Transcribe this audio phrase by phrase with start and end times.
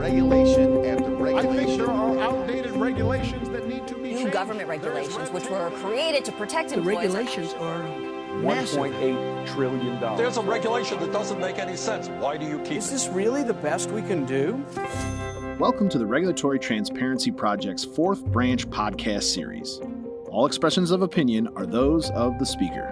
[0.00, 1.50] regulation after regulation.
[1.50, 4.32] I think there are outdated regulations that need to be New changed.
[4.32, 7.12] government regulations, which were created to protect The employees.
[7.14, 7.82] regulations are
[8.40, 8.78] massive.
[8.80, 10.00] $1.8 trillion.
[10.16, 12.08] There's a regulation that doesn't make any sense.
[12.08, 12.92] Why do you keep Is it?
[12.92, 14.64] this really the best we can do?
[15.58, 19.80] Welcome to the Regulatory Transparency Project's fourth branch podcast series.
[20.30, 22.90] All expressions of opinion are those of the speaker.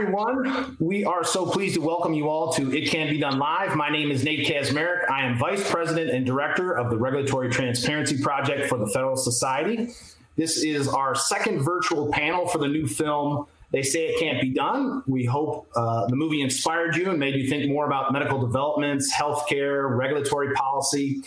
[0.00, 0.76] Everyone.
[0.80, 3.76] We are so pleased to welcome you all to It Can Be Done Live.
[3.76, 5.10] My name is Nate Kaczmarek.
[5.10, 9.90] I am Vice President and Director of the Regulatory Transparency Project for the Federalist Society.
[10.36, 14.48] This is our second virtual panel for the new film, They Say It Can't Be
[14.48, 15.02] Done.
[15.06, 19.14] We hope uh, the movie inspired you and made you think more about medical developments,
[19.14, 21.22] healthcare, regulatory policy,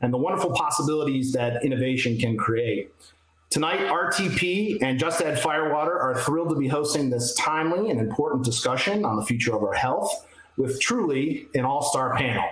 [0.00, 2.92] and the wonderful possibilities that innovation can create.
[3.48, 8.44] Tonight, RTP and Just Add Firewater are thrilled to be hosting this timely and important
[8.44, 12.44] discussion on the future of our health with truly an all star panel.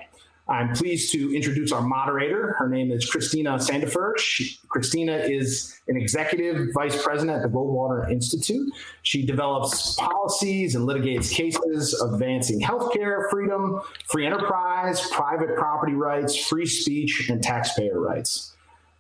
[0.47, 2.55] I'm pleased to introduce our moderator.
[2.59, 4.19] Her name is Christina Sandefur.
[4.19, 8.71] She, Christina is an executive vice president at the Goldwater Institute.
[9.03, 16.67] She develops policies and litigates cases advancing healthcare freedom, free enterprise, private property rights, free
[16.67, 18.54] speech, and taxpayer rights.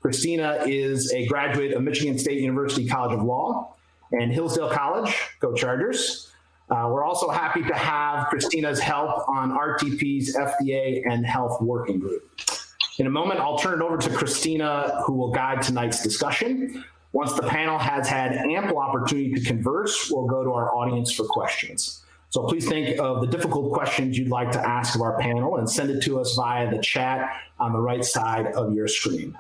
[0.04, 3.74] Christina is a graduate of Michigan State University College of Law
[4.12, 5.16] and Hillsdale College.
[5.40, 6.30] Go Chargers.
[6.68, 12.38] Uh, we're also happy to have Christina's help on RTP's FDA and Health Working Group.
[12.98, 16.84] In a moment, I'll turn it over to Christina, who will guide tonight's discussion.
[17.12, 21.24] Once the panel has had ample opportunity to converse, we'll go to our audience for
[21.24, 22.04] questions.
[22.28, 25.70] So please think of the difficult questions you'd like to ask of our panel and
[25.70, 29.34] send it to us via the chat on the right side of your screen.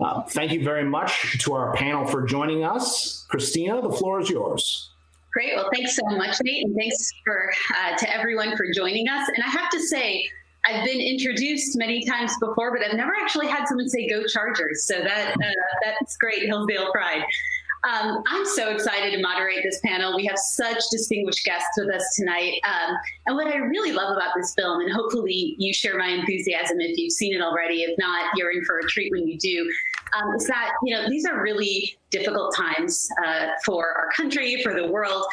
[0.00, 3.26] Uh, thank you very much to our panel for joining us.
[3.28, 4.90] Christina, the floor is yours.
[5.32, 5.54] Great.
[5.56, 9.28] Well, thanks so much, Nate, and thanks for uh, to everyone for joining us.
[9.28, 10.28] And I have to say,
[10.66, 14.86] I've been introduced many times before, but I've never actually had someone say "Go Chargers."
[14.86, 15.50] So that uh,
[15.84, 17.24] that's great, Hillsdale pride.
[17.84, 20.16] Um, I'm so excited to moderate this panel.
[20.16, 22.60] We have such distinguished guests with us tonight.
[22.64, 22.96] Um,
[23.26, 26.98] and what I really love about this film, and hopefully you share my enthusiasm if
[26.98, 27.82] you've seen it already.
[27.82, 29.70] If not, you're in for a treat when you do.
[30.16, 34.74] Um, is that you know these are really difficult times uh, for our country, for
[34.74, 35.24] the world.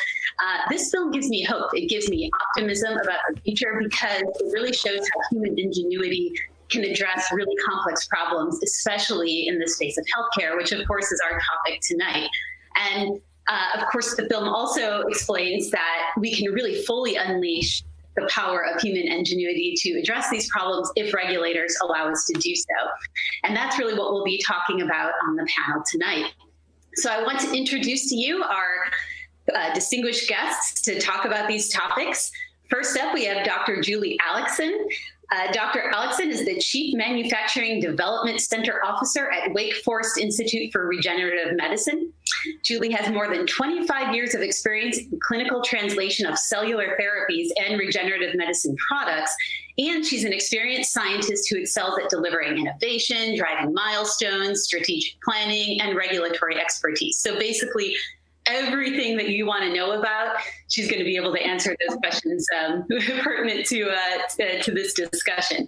[0.43, 1.69] Uh, this film gives me hope.
[1.73, 6.33] It gives me optimism about the future because it really shows how human ingenuity
[6.69, 11.21] can address really complex problems, especially in the space of healthcare, which of course is
[11.29, 12.29] our topic tonight.
[12.75, 17.83] And uh, of course, the film also explains that we can really fully unleash
[18.15, 22.55] the power of human ingenuity to address these problems if regulators allow us to do
[22.55, 22.89] so.
[23.43, 26.33] And that's really what we'll be talking about on the panel tonight.
[26.95, 28.85] So I want to introduce to you our
[29.53, 32.31] uh, distinguished guests to talk about these topics.
[32.69, 33.81] First up, we have Dr.
[33.81, 34.71] Julie Allickson.
[35.31, 35.91] Uh, Dr.
[35.93, 42.11] Allickson is the Chief Manufacturing Development Center Officer at Wake Forest Institute for Regenerative Medicine.
[42.63, 47.79] Julie has more than 25 years of experience in clinical translation of cellular therapies and
[47.79, 49.35] regenerative medicine products,
[49.77, 55.97] and she's an experienced scientist who excels at delivering innovation, driving milestones, strategic planning, and
[55.97, 57.17] regulatory expertise.
[57.17, 57.95] So basically,
[58.47, 60.35] everything that you want to know about,
[60.69, 62.85] she's going to be able to answer those questions um,
[63.21, 65.67] pertinent to, uh, to, to this discussion.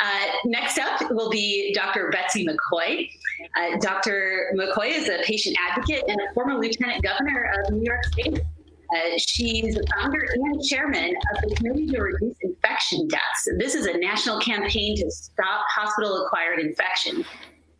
[0.00, 2.10] Uh, next up will be Dr.
[2.10, 3.08] Betsy McCaughey.
[3.56, 4.52] Uh, Dr.
[4.56, 8.40] McCaughey is a patient advocate and a former lieutenant governor of New York State.
[8.40, 13.48] Uh, she's the founder and chairman of the Committee to Reduce Infection Deaths.
[13.58, 17.24] This is a national campaign to stop hospital acquired infection.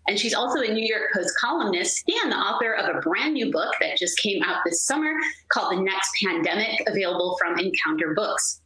[0.09, 3.53] And she's also a New York Post columnist and the author of a brand new
[3.53, 5.15] book that just came out this summer
[5.49, 8.61] called The Next Pandemic, available from Encounter Books.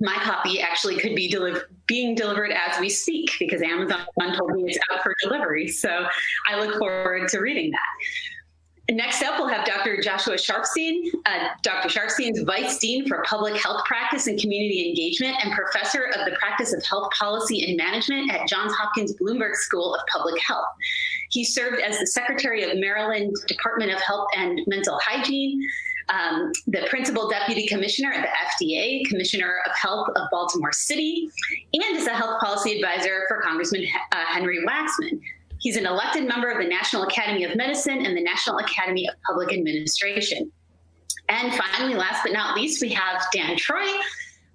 [0.00, 4.06] My copy actually could be deli- being delivered as we speak because Amazon
[4.36, 5.66] told me it's out for delivery.
[5.66, 6.06] So
[6.48, 8.27] I look forward to reading that.
[8.90, 10.00] Next up, we'll have Dr.
[10.00, 11.10] Joshua Sharfstein.
[11.26, 11.90] Uh, Dr.
[11.90, 16.34] Sharfstein is Vice Dean for Public Health Practice and Community Engagement and Professor of the
[16.38, 20.64] Practice of Health Policy and Management at Johns Hopkins Bloomberg School of Public Health.
[21.28, 25.62] He served as the Secretary of Maryland Department of Health and Mental Hygiene,
[26.08, 31.28] um, the Principal Deputy Commissioner at the FDA, Commissioner of Health of Baltimore City,
[31.74, 35.20] and is a health policy advisor for Congressman uh, Henry Waxman.
[35.60, 39.14] He's an elected member of the National Academy of Medicine and the National Academy of
[39.26, 40.50] Public Administration.
[41.28, 43.86] And finally, last but not least, we have Dan Troy.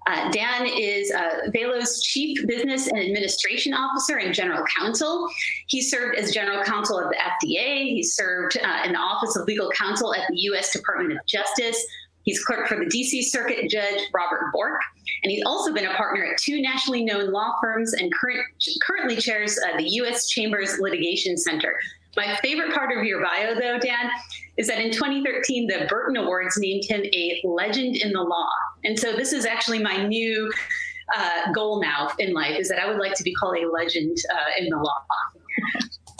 [0.06, 5.28] Uh, Dan is uh, Valo's Chief Business and Administration Officer and General Counsel.
[5.68, 7.84] He served as General Counsel of the FDA.
[7.84, 10.72] He served uh, in the Office of Legal Counsel at the U.S.
[10.72, 11.82] Department of Justice.
[12.24, 14.80] He's clerk for the DC Circuit Judge Robert Bork,
[15.22, 18.44] and he's also been a partner at two nationally known law firms and current,
[18.82, 20.28] currently chairs uh, the U.S.
[20.28, 21.78] Chambers Litigation Center.
[22.16, 24.10] My favorite part of your bio, though, Dan,
[24.56, 28.48] is that in 2013, the Burton Awards named him a legend in the law.
[28.84, 30.50] And so this is actually my new
[31.16, 34.16] uh, goal now in life is that I would like to be called a legend
[34.32, 35.04] uh, in the law.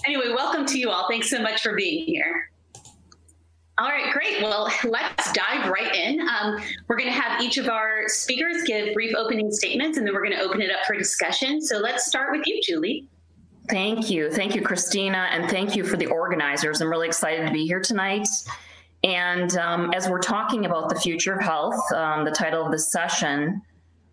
[0.04, 1.08] anyway, welcome to you all.
[1.08, 2.50] Thanks so much for being here.
[3.76, 4.40] All right, great.
[4.40, 6.20] Well, let's dive right in.
[6.20, 10.14] Um, we're going to have each of our speakers give brief opening statements, and then
[10.14, 11.60] we're going to open it up for discussion.
[11.60, 13.08] So let's start with you, Julie.
[13.68, 14.30] Thank you.
[14.30, 16.80] Thank you, Christina, and thank you for the organizers.
[16.80, 18.28] I'm really excited to be here tonight.
[19.02, 22.92] And um, as we're talking about the future of health, um, the title of this
[22.92, 23.60] session,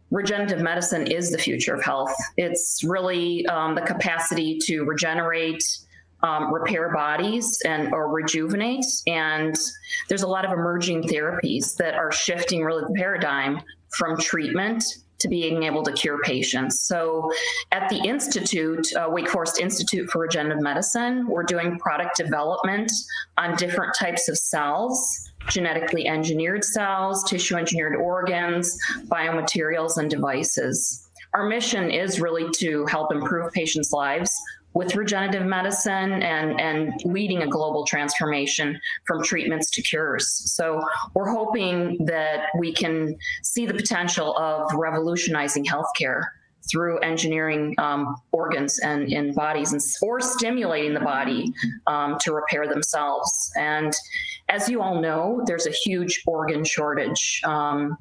[0.09, 2.13] regenerative medicine is the future of health.
[2.37, 5.63] It's really um, the capacity to regenerate,
[6.23, 8.85] um, repair bodies and or rejuvenate.
[9.07, 9.55] And
[10.09, 13.61] there's a lot of emerging therapies that are shifting really the paradigm
[13.97, 14.83] from treatment
[15.19, 16.81] to being able to cure patients.
[16.81, 17.31] So
[17.71, 22.91] at the Institute, uh, Wake Forest Institute for Regenerative Medicine, we're doing product development
[23.37, 28.77] on different types of cells genetically engineered cells, tissue engineered organs,
[29.07, 31.07] biomaterials, and devices.
[31.33, 34.35] Our mission is really to help improve patients' lives
[34.73, 40.29] with regenerative medicine and, and leading a global transformation from treatments to cures.
[40.53, 40.81] So
[41.13, 46.23] we're hoping that we can see the potential of revolutionizing healthcare
[46.69, 51.51] through engineering um, organs and in bodies and, or stimulating the body
[51.87, 53.51] um, to repair themselves.
[53.57, 53.93] And
[54.49, 57.41] as you all know, there's a huge organ shortage.
[57.43, 57.97] Um,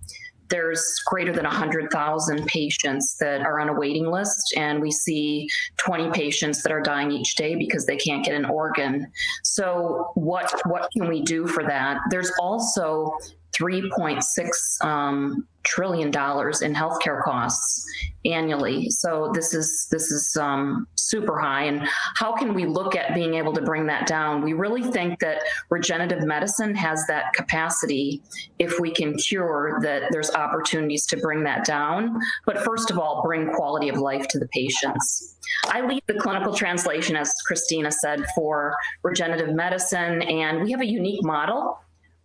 [0.51, 5.49] there's greater than 100,000 patients that are on a waiting list, and we see
[5.79, 9.07] 20 patients that are dying each day because they can't get an organ.
[9.45, 11.99] So, what what can we do for that?
[12.11, 13.17] There's also
[13.61, 17.87] 3.6 um, trillion dollars in healthcare costs
[18.25, 18.89] annually.
[18.91, 21.65] So this is this is um, super high.
[21.65, 21.87] And
[22.17, 24.43] how can we look at being able to bring that down?
[24.43, 28.23] We really think that regenerative medicine has that capacity.
[28.59, 32.19] If we can cure, that there's opportunities to bring that down.
[32.47, 35.37] But first of all, bring quality of life to the patients.
[35.67, 40.87] I lead the clinical translation, as Christina said, for regenerative medicine, and we have a
[40.87, 41.81] unique model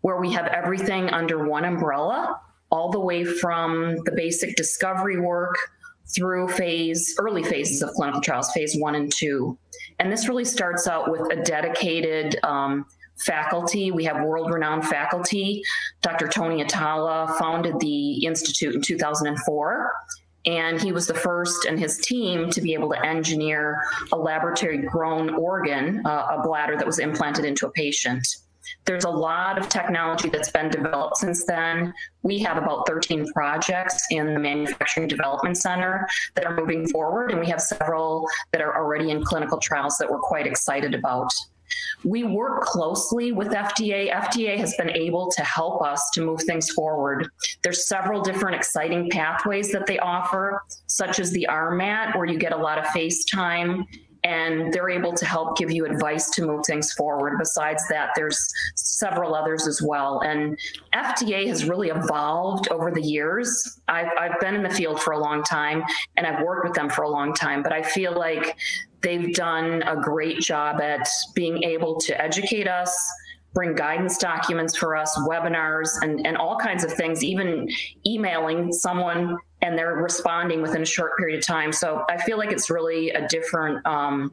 [0.06, 5.56] where we have everything under one umbrella, all the way from the basic discovery work
[6.16, 9.58] through phase early phases of clinical trials, phase one and two.
[9.98, 12.86] And this really starts out with a dedicated um,
[13.18, 13.90] faculty.
[13.90, 15.64] We have world renowned faculty.
[16.04, 16.28] Dr.
[16.28, 19.92] Tony Atala founded the Institute in 2004.
[20.46, 23.82] And he was the first and his team to be able to engineer
[24.12, 28.28] a laboratory grown organ, uh, a bladder that was implanted into a patient.
[28.86, 31.94] There's a lot of technology that's been developed since then.
[32.24, 37.40] We have about 13 projects in the Manufacturing Development Center that are moving forward, and
[37.40, 41.32] we have several that are already in clinical trials that we're quite excited about.
[42.04, 44.14] We work closely with FDA.
[44.14, 47.28] FDA has been able to help us to move things forward.
[47.64, 52.54] There's several different exciting pathways that they offer, such as the RMAT, where you get
[52.54, 53.86] a lot of face time
[54.26, 57.38] and they're able to help give you advice to move things forward.
[57.38, 60.22] Besides that, there's several others as well.
[60.26, 60.58] And
[60.96, 63.80] FDA has really evolved over the years.
[63.88, 65.84] I've, I've been in the field for a long time
[66.18, 68.58] and I've worked with them for a long time, but I feel like
[69.02, 72.98] they've done a great job at being able to educate us
[73.54, 77.70] bring guidance documents for us, webinars, and, and all kinds of things, even
[78.06, 81.74] emailing someone and they're responding within a short period of time.
[81.74, 83.86] So I feel like it's really a different.
[83.86, 84.32] Um,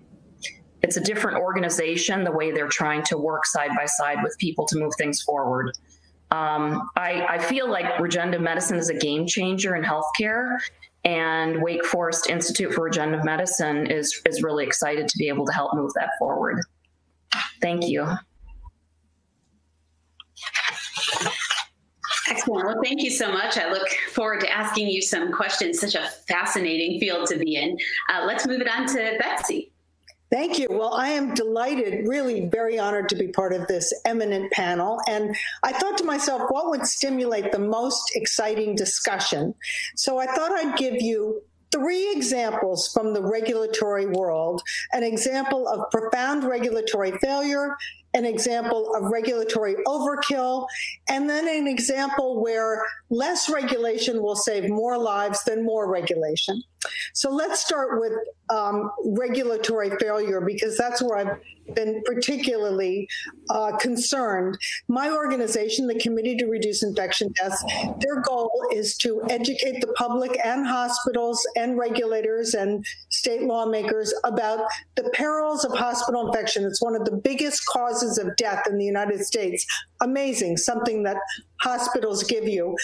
[0.82, 4.66] it's a different organization the way they're trying to work side by side with people
[4.66, 5.70] to move things forward.
[6.32, 10.56] Um, I, I, feel like regenerative medicine is a game changer in healthcare,
[11.04, 15.52] and Wake Forest Institute for Regenerative Medicine is is really excited to be able to
[15.52, 16.58] help move that forward.
[17.60, 18.08] Thank you.
[22.32, 22.66] Excellent.
[22.66, 23.58] Well, thank you so much.
[23.58, 25.80] I look forward to asking you some questions.
[25.80, 27.76] Such a fascinating field to be in.
[28.08, 29.70] Uh, let's move it on to Betsy.
[30.30, 30.66] Thank you.
[30.70, 34.98] Well, I am delighted, really very honored to be part of this eminent panel.
[35.06, 39.54] And I thought to myself, what would stimulate the most exciting discussion?
[39.94, 44.62] So I thought I'd give you three examples from the regulatory world
[44.92, 47.76] an example of profound regulatory failure,
[48.14, 50.66] an example of regulatory overkill,
[51.08, 56.62] and then an example where less regulation will save more lives than more regulation.
[57.14, 58.12] So let's start with
[58.50, 61.38] um, regulatory failure because that's where I've
[61.74, 63.08] been particularly
[63.50, 64.58] uh, concerned.
[64.88, 67.62] My organization, the Committee to Reduce Infection Deaths,
[68.00, 74.66] their goal is to educate the public and hospitals and regulators and state lawmakers about
[74.96, 76.64] the perils of hospital infection.
[76.64, 79.64] It's one of the biggest causes of death in the United States.
[80.00, 81.16] Amazing, something that
[81.60, 82.76] hospitals give you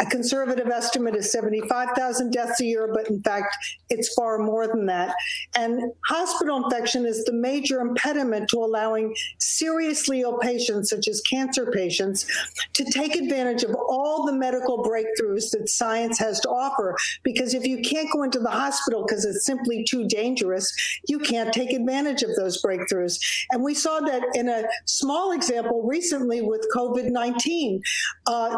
[0.00, 3.56] a conservative estimate is 75,000 deaths a year, but in fact,
[3.90, 5.14] it's far more than that.
[5.56, 11.70] And hospital infection is the major impediment to allowing seriously ill patients, such as cancer
[11.70, 12.26] patients,
[12.72, 16.96] to take advantage of all the medical breakthroughs that science has to offer.
[17.22, 20.72] Because if you can't go into the hospital because it's simply too dangerous,
[21.06, 23.20] you can't take advantage of those breakthroughs.
[23.52, 27.80] And we saw that in a small example recently with COVID 19.
[28.26, 28.56] Uh,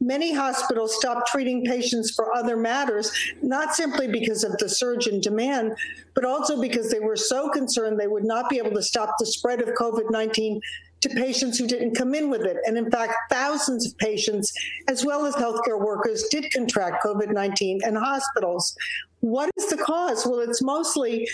[0.00, 3.12] many hospitals hospitals stopped treating patients for other matters,
[3.42, 5.74] not simply because of the surge in demand,
[6.14, 9.26] but also because they were so concerned they would not be able to stop the
[9.26, 10.60] spread of COVID 19
[11.02, 12.56] to patients who didn't come in with it.
[12.64, 14.52] And in fact, thousands of patients,
[14.88, 18.74] as well as healthcare workers, did contract COVID 19 in hospitals.
[19.20, 20.26] What is the cause?
[20.26, 21.28] Well, it's mostly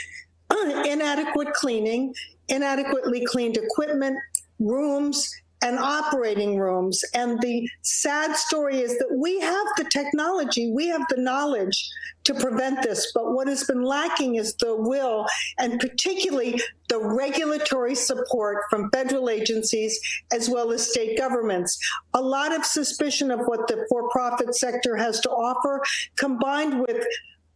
[0.51, 2.13] inadequate cleaning,
[2.49, 4.19] inadequately cleaned equipment,
[4.59, 5.31] rooms,
[5.63, 7.05] and operating rooms.
[7.15, 11.89] And the sad story is that we have the technology, we have the knowledge
[12.25, 13.11] to prevent this.
[13.15, 15.27] But what has been lacking is the will
[15.59, 19.99] and particularly the regulatory support from federal agencies
[20.33, 21.79] as well as state governments.
[22.15, 25.83] A lot of suspicion of what the for profit sector has to offer
[26.17, 27.05] combined with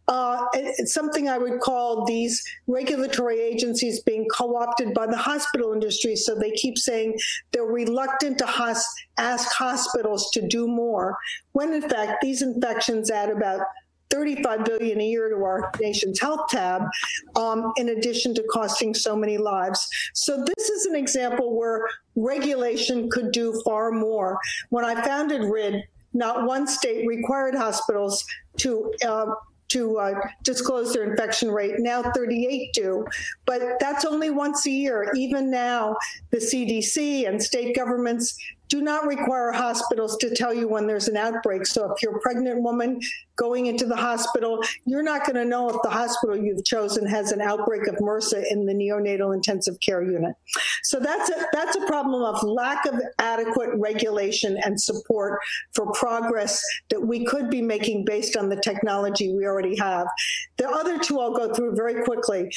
[0.07, 5.73] uh, it's something I would call these regulatory agencies being co opted by the hospital
[5.73, 6.15] industry.
[6.15, 7.17] So they keep saying
[7.51, 8.75] they're reluctant to
[9.17, 11.17] ask hospitals to do more,
[11.53, 13.61] when in fact, these infections add about
[14.09, 16.83] 35 billion a year to our nation's health tab,
[17.35, 19.87] um, in addition to costing so many lives.
[20.13, 24.37] So this is an example where regulation could do far more.
[24.69, 25.83] When I founded RID,
[26.13, 28.23] not one state required hospitals
[28.57, 29.33] to uh,
[29.73, 30.13] to uh,
[30.43, 31.75] disclose their infection rate.
[31.79, 33.05] Now 38 do,
[33.45, 35.11] but that's only once a year.
[35.15, 35.95] Even now,
[36.31, 38.37] the CDC and state governments
[38.73, 41.63] do not require hospitals to tell you when there's an outbreak.
[41.67, 42.99] So if you're a pregnant woman
[43.35, 47.31] going into the hospital, you're not going to know if the hospital you've chosen has
[47.31, 50.33] an outbreak of MRSA in the neonatal intensive care unit.
[50.81, 55.39] So that's a, that's a problem of lack of adequate regulation and support
[55.73, 60.07] for progress that we could be making based on the technology we already have.
[60.57, 62.49] The other two I'll go through very quickly.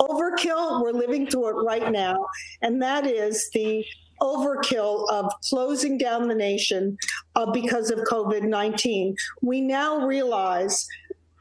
[0.00, 2.24] Overkill, we're living through it right now,
[2.62, 3.84] and that is the
[4.20, 6.96] overkill of closing down the nation
[7.36, 9.16] uh, because of COVID 19.
[9.42, 10.86] We now realize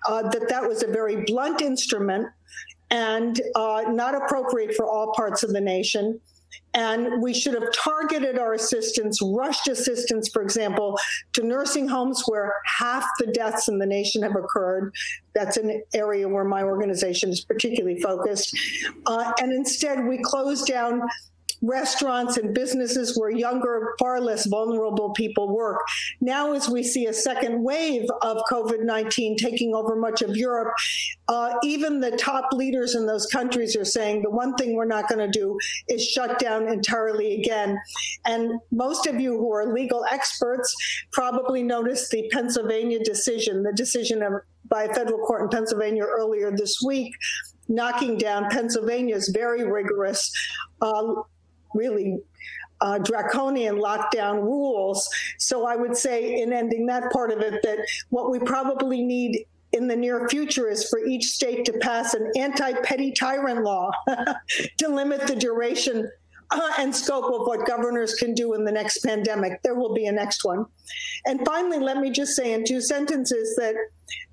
[0.08, 2.28] uh, that that was a very blunt instrument
[2.90, 6.20] and uh, not appropriate for all parts of the nation.
[6.74, 11.00] And we should have targeted our assistance, rushed assistance, for example,
[11.34, 14.94] to nursing homes where half the deaths in the nation have occurred.
[15.34, 18.56] That's an area where my organization is particularly focused.
[19.08, 21.02] Uh, and instead, we closed down
[21.62, 25.82] restaurants and businesses where younger, far less vulnerable people work.
[26.22, 30.74] Now, as we see a second wave of COVID 19 taking over much of Europe,
[31.28, 35.10] uh, even the top leaders in those countries are saying the one thing we're not
[35.10, 37.78] going to do is shut down entirely again.
[38.26, 40.76] And most of you who are legal experts
[41.12, 44.34] probably noticed the Pennsylvania decision, the decision of
[44.70, 47.14] by a federal court in Pennsylvania earlier this week,
[47.70, 50.32] knocking down Pennsylvania's very rigorous
[50.82, 51.14] uh,
[51.74, 52.20] really
[52.82, 55.10] uh, draconian lockdown rules.
[55.38, 59.46] So I would say, in ending that part of it, that what we probably need
[59.74, 63.92] in the near future is for each state to pass an anti petty tyrant law
[64.78, 66.10] to limit the duration
[66.52, 69.62] uh, and scope of what governors can do in the next pandemic.
[69.64, 70.66] There will be a next one.
[71.26, 73.76] And finally, let me just say in two sentences that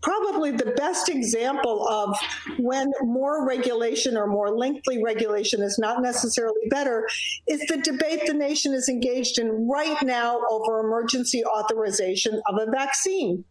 [0.03, 2.17] probably the best example of
[2.59, 7.09] when more regulation or more lengthy regulation is not necessarily better
[7.49, 12.71] is the debate the nation is engaged in right now over emergency authorization of a
[12.71, 13.45] vaccine.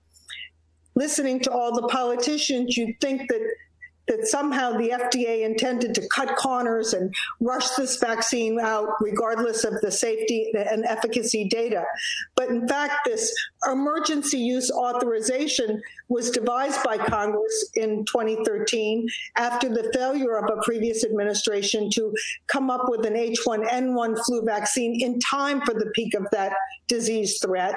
[0.96, 3.42] Listening to all the politicians, you'd think that
[4.08, 9.80] that somehow the FDA intended to cut corners and rush this vaccine out, regardless of
[9.82, 11.84] the safety and efficacy data.
[12.36, 13.34] But in fact, this
[13.72, 19.08] emergency use authorization was devised by Congress in 2013
[19.38, 22.14] after the failure of a previous administration to
[22.48, 26.54] come up with an H1N1 flu vaccine in time for the peak of that
[26.88, 27.76] disease threat.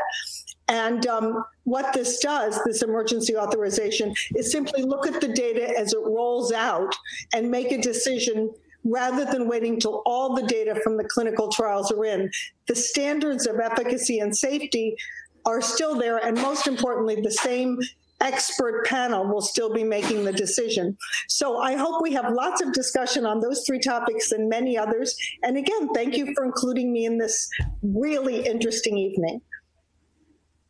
[0.68, 5.92] And um, what this does, this emergency authorization, is simply look at the data as
[5.92, 6.94] it rolls out
[7.32, 8.52] and make a decision
[8.84, 12.30] rather than waiting till all the data from the clinical trials are in.
[12.66, 14.96] The standards of efficacy and safety
[15.44, 17.78] are still there, and most importantly, the same
[18.20, 20.96] expert panel will still be making the decision.
[21.28, 25.14] So I hope we have lots of discussion on those three topics and many others.
[25.42, 27.48] And again, thank you for including me in this
[27.82, 29.40] really interesting evening.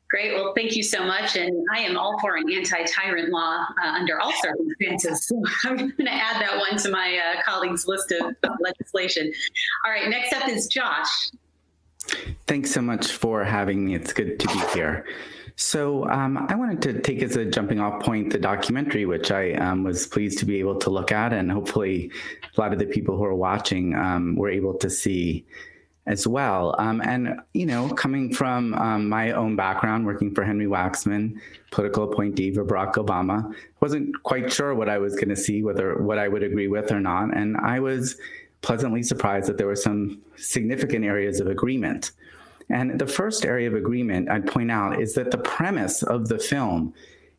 [0.08, 0.34] Great.
[0.34, 1.36] Well, thank you so much.
[1.36, 5.26] And I am all for an anti tyrant law uh, under all circumstances.
[5.26, 9.32] So I'm going to add that one to my uh, colleagues' list of, legislation.
[9.84, 10.08] All right.
[10.08, 11.30] Next up is Josh.
[12.46, 13.96] Thanks so much for having me.
[13.96, 15.04] It's good to be here.
[15.56, 19.52] So um, I wanted to take as a jumping off point the documentary, which I
[19.54, 22.12] um, was pleased to be able to look at, and hopefully
[22.56, 25.46] a lot of the people who are watching um, were able to see
[26.06, 26.74] as well.
[26.78, 32.04] Um, and, you know, coming from um, my own background, working for Henry Waxman, political
[32.04, 36.18] appointee for Barack Obama, wasn't quite sure what I was going to see, whether what
[36.18, 37.36] I would agree with or not.
[37.36, 38.16] And I was
[38.62, 42.12] pleasantly surprised that there were some significant areas of agreement.
[42.68, 46.38] And the first area of agreement I'd point out is that the premise of the
[46.38, 46.94] film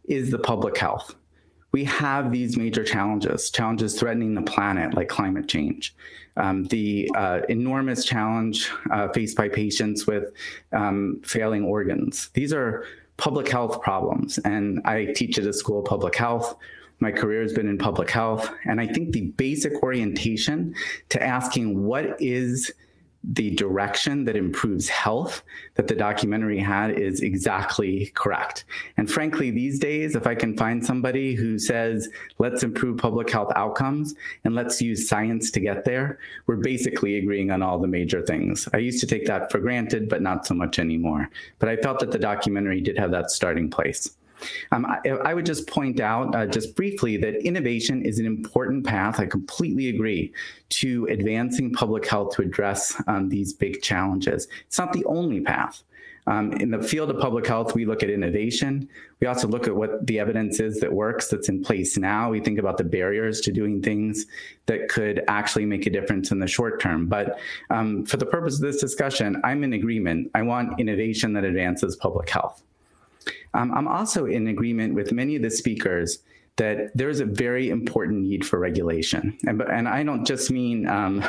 [0.06, 1.16] is the public health
[1.72, 5.96] we have these major challenges, challenges threatening the planet like climate change,
[6.38, 10.32] um, the uh, enormous challenge uh, faced by patients with
[10.72, 12.29] um, failing organs.
[12.34, 12.86] These are
[13.17, 16.56] public health problems, and I teach at a school of public health.
[17.00, 20.74] My career has been in public health, and I think the basic orientation
[21.10, 22.72] to asking what is
[23.34, 25.44] the direction that improves health
[25.76, 28.64] that the documentary had is exactly correct.
[28.96, 33.52] And frankly, these days, if I can find somebody who says, let's improve public health
[33.56, 34.16] outcomes
[34.46, 38.70] and let's use science to get there, we're basically agreeing on all the major things.
[38.74, 41.30] I used to take that for granted, but not so much anymore.
[41.60, 44.17] But I felt that the documentary did have that starting place.
[44.72, 48.86] Um, I, I, would just point out, uh, just briefly, that innovation is an important
[48.86, 49.20] path.
[49.20, 50.34] I completely agree
[50.70, 54.48] to advancing public health to address um, these big challenges.
[54.67, 55.84] It's not the only path.
[56.27, 58.89] Um, in the field of public health, we look at innovation.
[59.22, 62.29] We also look at what the evidence is that works that's in place now.
[62.29, 64.26] We think about the barriers to doing things
[64.65, 67.08] that could actually make a difference in the short term.
[67.08, 70.30] But um, for the purpose of this discussion, I'm in agreement.
[70.36, 72.62] I want innovation that advances public health.
[73.54, 76.20] Um, I'm also in agreement with many of the speakers
[76.58, 79.38] that there's a very important need for regulation.
[79.46, 81.24] And, and I don't just mean um,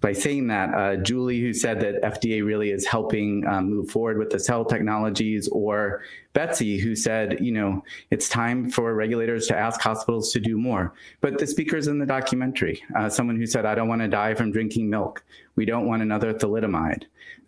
[0.00, 4.18] by saying that, uh, Julie, who said that FDA really is helping um, move forward
[4.18, 6.02] with the cell technologies, or
[6.34, 10.92] Betsy, who said, you know, it's time for regulators to ask hospitals to do more.
[11.22, 14.34] But the speakers in the documentary, uh, someone who said, I don't want to die
[14.34, 15.24] from drinking milk.
[15.56, 17.04] We don't want another thalidomide.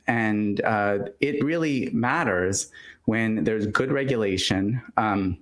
[0.06, 2.70] And uh, it really matters
[3.08, 4.82] when there's good regulation.
[4.98, 5.38] Um,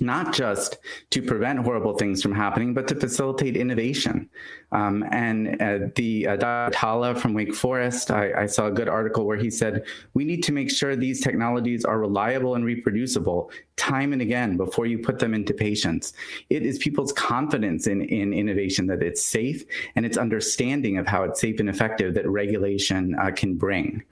[0.00, 0.76] not just
[1.10, 4.28] to prevent horrible things from happening, but to facilitate innovation.
[4.72, 6.76] Um, and uh, the uh, Dr.
[6.76, 10.42] Atala from Wake Forest, I, I, saw a good article where he said, we need
[10.42, 15.18] to make sure these technologies are reliable and reproducible time and again before you put
[15.18, 16.12] them into patients.
[16.50, 19.64] It is people's confidence in, in innovation that it's safe
[19.94, 24.02] and its understanding of how it's safe and effective that regulation uh, can bring.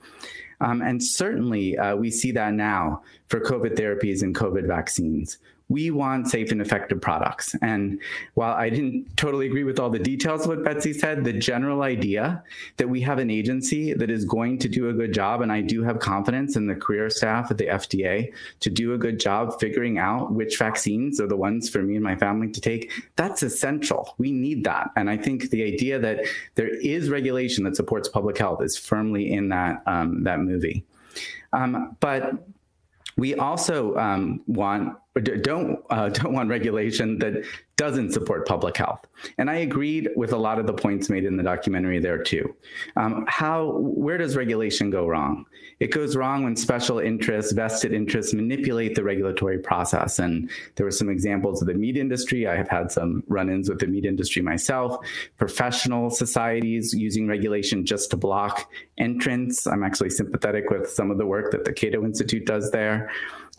[0.61, 5.91] Um, and certainly, uh, we see that now for COVID therapies and COVID vaccines we
[5.91, 7.55] want safe and effective products.
[7.63, 8.01] And
[8.35, 11.83] while I didn't totally agree with all the details of what Betsy said, the general
[11.83, 12.43] idea
[12.77, 15.63] that we have an agency that is going to do a good job, and I
[15.63, 19.59] do have confidence in the career staff at the FDA to do a good job
[19.59, 23.43] figuring out which vaccines are the ones for me and my family to take, that's
[23.43, 24.15] essential.
[24.19, 24.91] We need that.
[24.97, 29.33] And I think the idea that there is regulation that supports public health is firmly
[29.33, 30.85] in that, um, that movie.
[31.55, 32.35] Um, but
[33.17, 37.45] we also um, want don't uh, don't want regulation that
[37.77, 39.01] doesn't support public health.
[39.39, 42.55] And I agreed with a lot of the points made in the documentary there too.
[42.97, 45.47] Um, how where does regulation go wrong?
[45.81, 50.21] It goes wrong when special interests, vested interests, manipulate the regulatory process.
[50.21, 52.47] And there were some examples of the meat industry.
[52.47, 55.05] I have had some run-ins with the meat industry myself.
[55.37, 59.67] Professional societies using regulation just to block entrance.
[59.67, 63.11] I'm actually sympathetic with some of the work that the Cato Institute does there.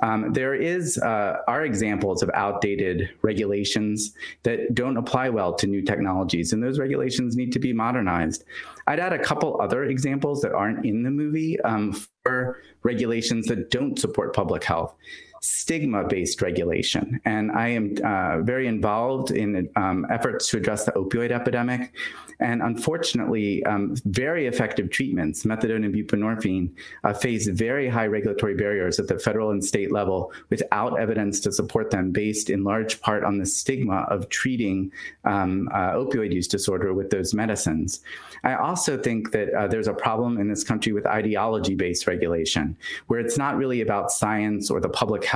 [0.02, 5.82] Um, there is uh, are examples of outdated regulations that don't apply well to new
[5.82, 8.44] technologies, and those regulations need to be modernized.
[8.88, 13.72] I'd add a couple other examples that aren't in the movie um, for regulations that
[13.72, 14.94] don't support public health.
[15.46, 17.22] Stigma based regulation.
[17.26, 21.94] And I am uh, very involved in um, efforts to address the opioid epidemic.
[22.40, 26.72] And unfortunately, um, very effective treatments, methadone and buprenorphine,
[27.04, 31.52] uh, face very high regulatory barriers at the federal and state level without evidence to
[31.52, 34.92] support them, based in large part on the stigma of treating
[35.24, 38.02] um, uh, opioid use disorder with those medicines.
[38.44, 42.76] I also think that uh, there's a problem in this country with ideology based regulation,
[43.08, 45.35] where it's not really about science or the public health.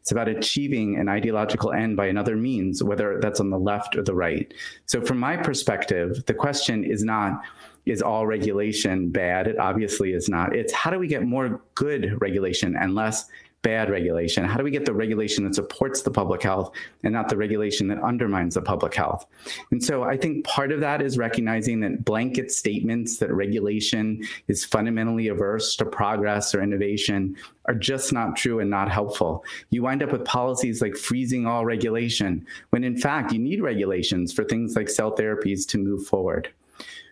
[0.00, 4.02] It's about achieving an ideological end by another means, whether that's on the left or
[4.02, 4.52] the right.
[4.86, 7.42] So, from my perspective, the question is not,
[7.86, 9.46] is all regulation bad?
[9.46, 10.54] It obviously is not.
[10.54, 13.26] It's how do we get more good regulation and less
[13.62, 14.44] bad regulation?
[14.44, 16.72] How do we get the regulation that supports the public health
[17.04, 19.24] and not the regulation that undermines the public health?
[19.70, 24.64] And so I think part of that is recognizing that blanket statements that regulation is
[24.64, 29.44] fundamentally averse to progress or innovation are just not true and not helpful.
[29.70, 34.32] You wind up with policies like freezing all regulation, when in fact you need regulations
[34.32, 36.52] for things like cell therapies to move forward.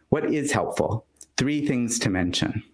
[0.09, 1.07] What is helpful?
[1.37, 2.65] Three things to mention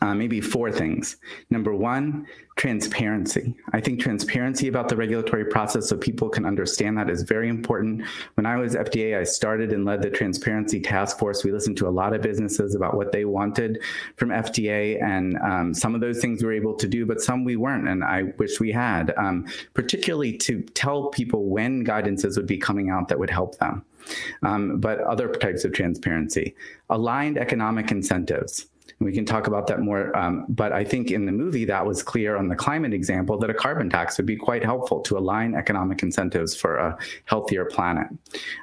[0.00, 1.16] uh, maybe four things.
[1.50, 2.26] Number one,
[2.56, 3.54] transparency.
[3.72, 8.04] I think transparency about the regulatory process so people can understand that is very important.
[8.34, 11.42] When I was FDA, I started and led the transparency task force.
[11.42, 13.82] We listened to a lot of businesses about what they wanted
[14.16, 17.44] from FDA, and um, some of those things we were able to do, but some
[17.44, 22.46] we weren't, and I wish we had, um, particularly to tell people when guidances would
[22.46, 23.84] be coming out that would help them.
[24.42, 26.54] Um, but other types of transparency,
[26.88, 28.66] aligned economic incentives.
[29.00, 30.16] We can talk about that more.
[30.16, 33.48] Um, but I think in the movie, that was clear on the climate example that
[33.48, 38.08] a carbon tax would be quite helpful to align economic incentives for a healthier planet.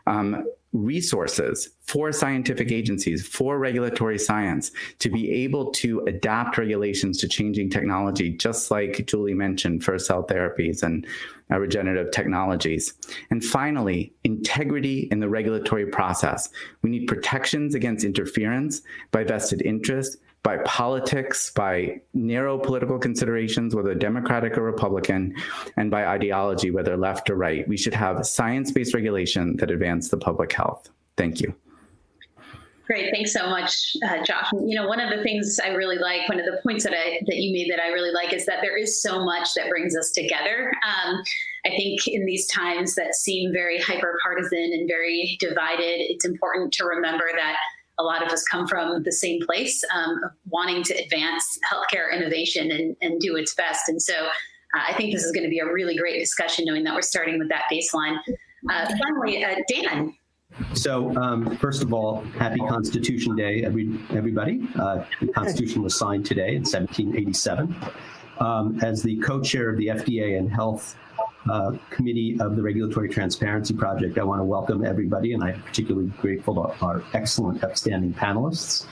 [0.05, 7.27] Um, resources for scientific agencies, for regulatory science to be able to adapt regulations to
[7.27, 11.07] changing technology, just like Julie mentioned for cell therapies and
[11.49, 12.93] uh, regenerative technologies.
[13.31, 16.49] And finally, integrity in the regulatory process.
[16.81, 20.17] We need protections against interference by vested interest
[20.47, 25.35] by politics, by narrow political considerations, whether Democratic or Republican,
[25.75, 27.67] and by ideology, whether left or right.
[27.67, 30.89] We should have science based regulation that advance the public health.
[31.17, 31.53] Thank you.
[32.85, 34.49] Great, thanks so much, uh, Josh.
[34.53, 37.19] You know, one of the things I really like, one of the points that I
[37.25, 39.97] that you made that I really like is that there is so much that brings
[39.97, 40.71] us together.
[40.87, 41.21] Um,
[41.65, 46.71] I think in these times that seem very hyper partisan and very divided, it's important
[46.75, 47.57] to remember that
[47.99, 52.71] a lot of us come from the same place, um, wanting to advance healthcare innovation
[52.71, 53.89] and, and do its best.
[53.89, 54.13] And so
[54.75, 57.01] uh, I think this is going to be a really great discussion, knowing that we're
[57.01, 58.17] starting with that baseline.
[58.69, 60.13] Uh, finally, uh, Dan.
[60.73, 64.67] So, um, first of all, happy Constitution Day, every, everybody.
[64.79, 67.75] Uh, the Constitution was signed today in 1787.
[68.39, 70.95] Um, as the co chair of the FDA and Health
[71.49, 74.17] uh, committee of the Regulatory Transparency Project.
[74.17, 78.85] I want to welcome everybody, and I'm particularly grateful to our excellent, upstanding panelists.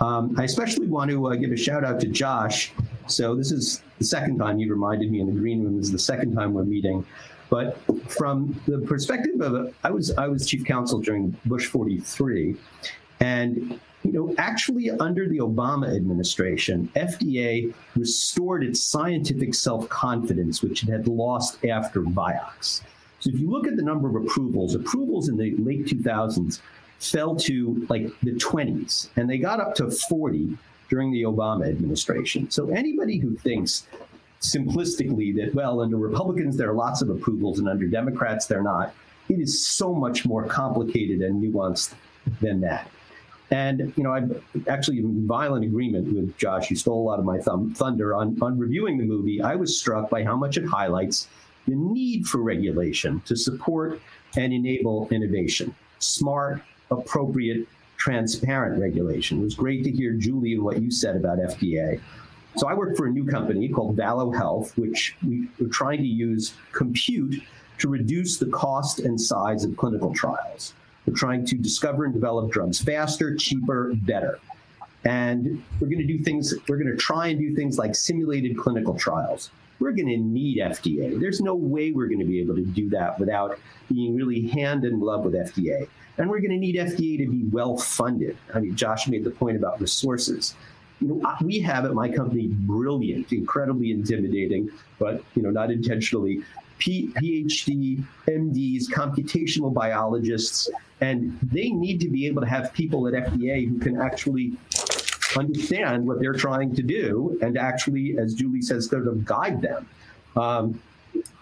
[0.00, 2.72] Um, I especially want to uh, give a shout out to Josh.
[3.06, 5.76] So this is the second time you reminded me in the green room.
[5.76, 7.04] This is the second time we're meeting.
[7.50, 7.78] But
[8.10, 12.56] from the perspective of, I was I was chief counsel during Bush 43,
[13.20, 20.88] and you know, actually under the Obama administration, FDA restored its scientific self-confidence, which it
[20.88, 22.82] had lost after Vioxx.
[23.20, 26.60] So if you look at the number of approvals, approvals in the late 2000s
[27.00, 30.56] fell to like the 20s, and they got up to 40
[30.88, 32.50] during the Obama administration.
[32.50, 33.86] So anybody who thinks
[34.40, 38.94] simplistically that, well, under Republicans, there are lots of approvals, and under Democrats, they're not,
[39.28, 41.94] it is so much more complicated and nuanced
[42.40, 42.88] than that.
[43.50, 46.70] And you know, I'm actually in violent agreement with Josh.
[46.70, 49.40] You stole a lot of my thumb, thunder on on reviewing the movie.
[49.40, 51.28] I was struck by how much it highlights
[51.66, 54.00] the need for regulation to support
[54.36, 55.74] and enable innovation.
[55.98, 59.40] Smart, appropriate, transparent regulation.
[59.40, 62.00] It was great to hear Julie and what you said about FDA.
[62.56, 66.08] So I work for a new company called Valo Health, which we, we're trying to
[66.08, 67.42] use compute
[67.78, 70.74] to reduce the cost and size of clinical trials.
[71.08, 74.40] We're trying to discover and develop drugs faster, cheaper, better.
[75.06, 78.58] And we're going to do things, we're going to try and do things like simulated
[78.58, 79.50] clinical trials.
[79.80, 81.18] We're going to need FDA.
[81.18, 84.84] There's no way we're going to be able to do that without being really hand
[84.84, 85.88] in glove with FDA.
[86.18, 88.36] And we're going to need FDA to be well funded.
[88.52, 90.56] I mean, Josh made the point about resources.
[91.00, 96.42] You know, we have at my company brilliant, incredibly intimidating, but you know, not intentionally
[96.78, 103.68] PhD, MDs, computational biologists, and they need to be able to have people at FDA
[103.68, 104.52] who can actually
[105.36, 109.88] understand what they're trying to do and actually, as Julie says, sort of guide them.
[110.36, 110.80] Um,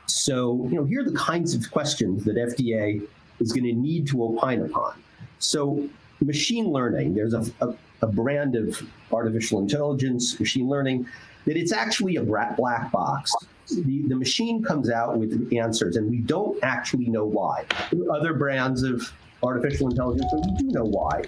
[0.07, 3.07] so, you know, here are the kinds of questions that FDA
[3.41, 5.03] is going to need to opine upon.
[5.39, 5.89] So,
[6.21, 8.81] machine learning, there's a, a, a brand of
[9.13, 11.07] artificial intelligence, machine learning,
[11.45, 12.57] that it's actually a black
[12.91, 13.35] box.
[13.69, 17.65] The, the machine comes out with answers, and we don't actually know why.
[18.13, 21.23] Other brands of artificial intelligence, and we do know why.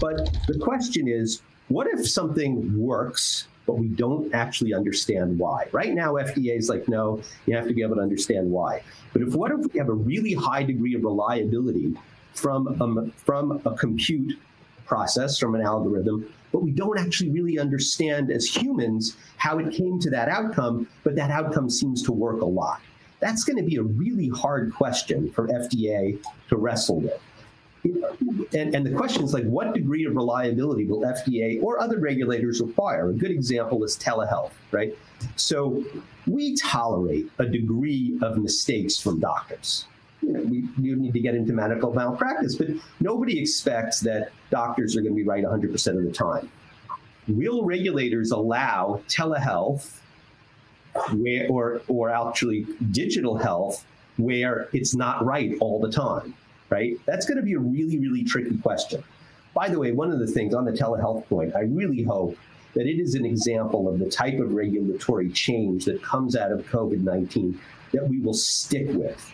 [0.00, 5.66] But the question is what if something works but we don't actually understand why.
[5.72, 8.82] Right now, FDA is like, no, you have to be able to understand why.
[9.12, 11.94] But if what if we have a really high degree of reliability
[12.34, 14.38] from a, from a compute
[14.86, 19.98] process, from an algorithm, but we don't actually really understand as humans how it came
[20.00, 22.80] to that outcome, but that outcome seems to work a lot.
[23.20, 27.20] That's going to be a really hard question for FDA to wrestle with
[27.84, 32.60] and, and the question is like, what degree of reliability will FDA or other regulators
[32.60, 33.10] require?
[33.10, 34.96] A good example is telehealth, right?
[35.36, 35.84] So
[36.26, 39.86] we tolerate a degree of mistakes from doctors.
[40.26, 42.68] We, you need to get into medical malpractice, but
[43.00, 46.50] nobody expects that doctors are going to be right 100% of the time.
[47.28, 49.98] Will regulators allow telehealth
[51.12, 53.84] where, or, or actually digital health
[54.16, 56.34] where it's not right all the time?
[56.70, 56.98] right?
[57.06, 59.02] That's going to be a really, really tricky question.
[59.54, 62.36] By the way, one of the things on the telehealth point, I really hope
[62.74, 66.66] that it is an example of the type of regulatory change that comes out of
[66.66, 67.60] COVID 19
[67.92, 69.32] that we will stick with.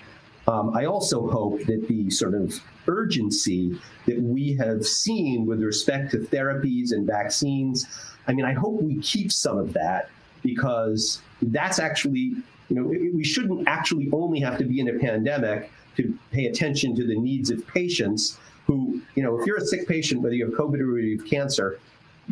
[0.49, 6.11] Um, I also hope that the sort of urgency that we have seen with respect
[6.13, 7.87] to therapies and vaccines,
[8.27, 10.09] I mean, I hope we keep some of that
[10.43, 12.35] because that's actually,
[12.69, 16.97] you know, we shouldn't actually only have to be in a pandemic to pay attention
[16.97, 20.47] to the needs of patients who, you know, if you're a sick patient, whether you
[20.47, 21.79] have COVID or you have cancer,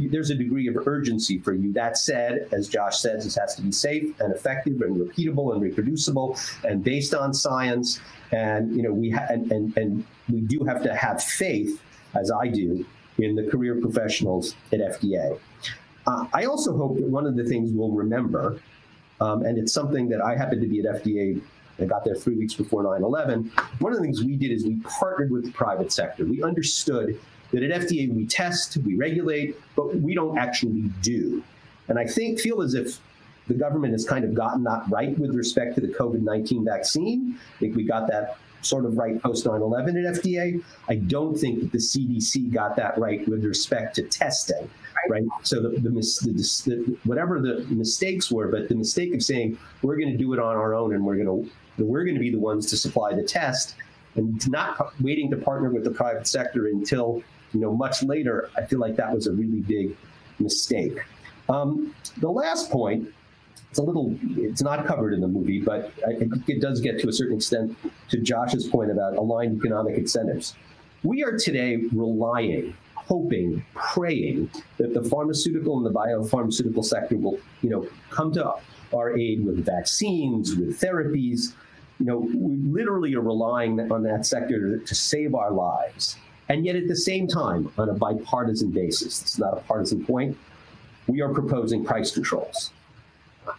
[0.07, 1.73] there's a degree of urgency for you.
[1.73, 5.61] That said, as Josh says, this has to be safe and effective and repeatable and
[5.61, 8.01] reproducible and based on science.
[8.31, 11.81] And you know, we ha- and, and and we do have to have faith,
[12.15, 12.87] as I do,
[13.19, 15.39] in the career professionals at FDA.
[16.07, 18.61] Uh, I also hope that one of the things we'll remember,
[19.21, 21.41] um, and it's something that I happen to be at FDA
[21.81, 23.53] I got there three weeks before 9 11.
[23.79, 26.25] One of the things we did is we partnered with the private sector.
[26.25, 27.21] We understood
[27.53, 31.43] that at FDA we test, we regulate, but we don't actually do.
[31.89, 32.99] And I think, feel as if
[33.47, 37.39] the government has kind of gotten that right with respect to the COVID 19 vaccine.
[37.57, 40.63] I think we got that sort of right post 9 11 at FDA.
[40.89, 44.69] I don't think that the CDC got that right with respect to testing.
[45.09, 45.25] Right.
[45.43, 49.97] So the, the, the, the whatever the mistakes were, but the mistake of saying we're
[49.97, 51.51] going to do it on our own and we're going to
[51.83, 53.77] we're going to be the ones to supply the test
[54.17, 58.65] and not waiting to partner with the private sector until you know much later i
[58.65, 59.97] feel like that was a really big
[60.41, 60.99] mistake.
[61.49, 63.13] Um, the last point
[63.71, 66.99] it's a little it's not covered in the movie but I think it does get
[67.01, 67.77] to a certain extent
[68.11, 70.55] to josh's point about aligned economic incentives.
[71.03, 77.71] We are today relying hoping praying that the pharmaceutical and the biopharmaceutical sector will you
[77.71, 78.55] know come to
[78.95, 81.55] our aid with vaccines with therapies.
[81.99, 86.17] You know, we literally are relying on that sector to, to save our lives.
[86.49, 90.37] And yet, at the same time, on a bipartisan basis, it's not a partisan point,
[91.07, 92.73] we are proposing price controls.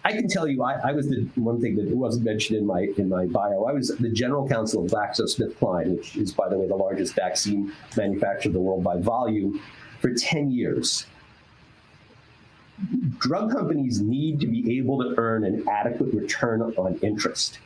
[0.03, 2.89] I can tell you, I, I, was the one thing that wasn't mentioned in my
[2.97, 3.65] in my bio.
[3.65, 7.73] I was the general counsel of GlaxoSmithKline, which is, by the way, the largest vaccine
[7.97, 9.59] manufacturer in the world by volume,
[9.99, 11.07] for 10 years.
[13.17, 17.59] Drug companies need to be able to earn an adequate return on interest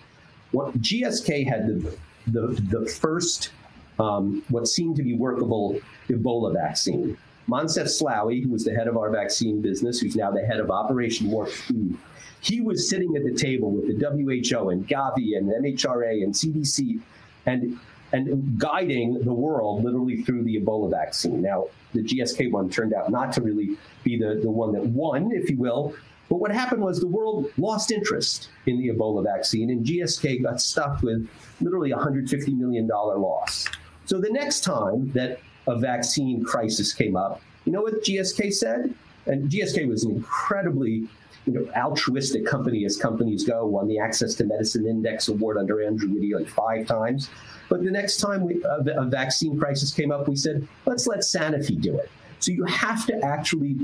[0.54, 3.52] what GSK had the the, the first
[3.99, 5.79] um, what seemed to be workable
[6.10, 7.17] Ebola vaccine.
[7.49, 10.71] Moncef Slaoui, who was the head of our vaccine business, who's now the head of
[10.71, 11.97] Operation Warp Speed,
[12.39, 17.01] he was sitting at the table with the WHO and Gavi and MHRA and CDC
[17.45, 17.79] and
[18.12, 21.41] and guiding the world literally through the Ebola vaccine.
[21.41, 25.32] Now, the GSK one turned out not to really be the, the one that won,
[25.34, 25.95] if you will,
[26.29, 30.62] but what happened was the world lost interest in the Ebola vaccine, and GSK got
[30.62, 31.27] stuck with
[31.60, 33.67] literally $150 million loss.
[34.06, 38.94] So the next time that a vaccine crisis came up, you know what GSK said?
[39.26, 41.08] And GSK was an incredibly
[41.46, 45.84] you know, altruistic company as companies go, won the Access to Medicine Index Award under
[45.84, 47.30] Andrew Witty like five times.
[47.70, 51.20] But the next time we, a, a vaccine crisis came up, we said, let's let
[51.20, 52.10] Sanofi do it.
[52.39, 53.78] So you have to actually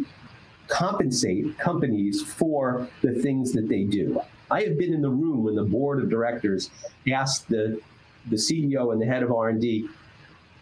[0.67, 4.21] compensate companies for the things that they do.
[4.51, 6.69] I have been in the room when the board of directors
[7.11, 7.81] asked the,
[8.29, 9.89] the CEO and the head of R&D,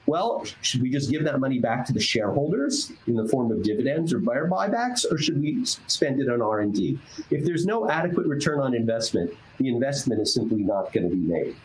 [0.08, 3.62] well, should we just give that money back to the shareholders in the form of
[3.62, 6.98] dividends or buybacks, or should we spend it on R&D?
[7.30, 11.22] If there's no adequate return on investment, the investment is simply not going to be
[11.22, 11.56] made.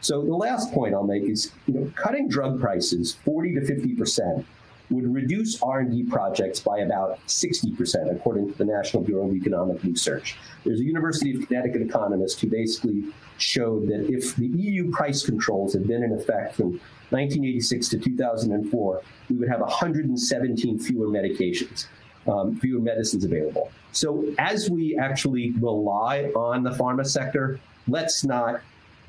[0.00, 3.94] So the last point I'll make is, you know, cutting drug prices 40 to 50
[3.94, 4.46] percent
[4.90, 10.36] would reduce R&D projects by about 60%, according to the National Bureau of Economic Research.
[10.64, 13.04] There's a University of Connecticut economist who basically
[13.38, 16.78] showed that if the EU price controls had been in effect from
[17.12, 21.86] 1986 to 2004, we would have 117 fewer medications,
[22.26, 23.70] um, fewer medicines available.
[23.92, 28.60] So as we actually rely on the pharma sector, let's not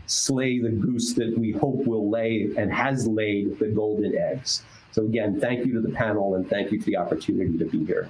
[0.05, 4.63] slay the goose that we hope will lay and has laid the golden eggs.
[4.91, 7.85] So again, thank you to the panel and thank you for the opportunity to be
[7.85, 8.09] here.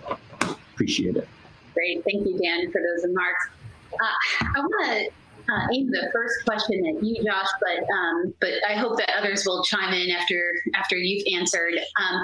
[0.74, 1.28] Appreciate it.
[1.74, 2.04] Great.
[2.04, 3.48] Thank you, Dan, for those remarks.
[3.94, 8.76] Uh, I want to uh, the first question at you, Josh, but um, but I
[8.76, 11.74] hope that others will chime in after after you've answered.
[12.00, 12.24] Um,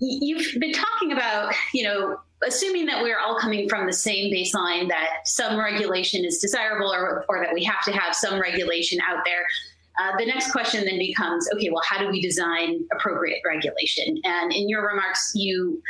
[0.00, 4.88] you've been talking about, you know, assuming that we're all coming from the same baseline
[4.88, 9.24] that some regulation is desirable or, or that we have to have some regulation out
[9.24, 9.44] there.
[10.00, 14.16] Uh, the next question then becomes okay, well, how do we design appropriate regulation?
[14.24, 15.82] And in your remarks, you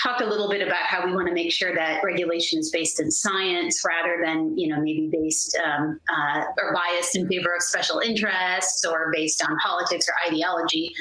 [0.00, 3.00] talked a little bit about how we want to make sure that regulation is based
[3.00, 7.62] in science rather than, you know, maybe based um, uh, or biased in favor of
[7.62, 10.92] special interests or based on politics or ideology.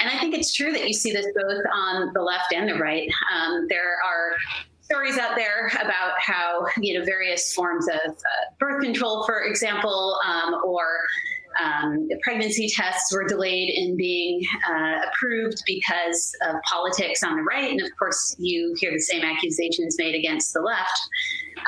[0.00, 2.74] And I think it's true that you see this both on the left and the
[2.74, 3.10] right.
[3.34, 4.36] Um, there are
[4.82, 10.18] stories out there about how you know various forms of uh, birth control, for example,
[10.26, 10.86] um, or
[11.62, 17.70] um, pregnancy tests were delayed in being uh, approved because of politics on the right.
[17.70, 21.00] And of course, you hear the same accusations made against the left.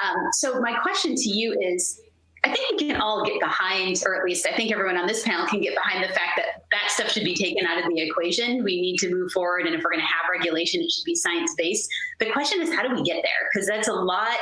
[0.04, 2.00] Um, so, my question to you is
[2.42, 5.22] I think we can all get behind, or at least I think everyone on this
[5.24, 8.00] panel can get behind the fact that that stuff should be taken out of the
[8.00, 8.64] equation.
[8.64, 9.66] We need to move forward.
[9.66, 11.90] And if we're going to have regulation, it should be science based.
[12.18, 13.48] The question is, how do we get there?
[13.52, 14.38] Because that's a lot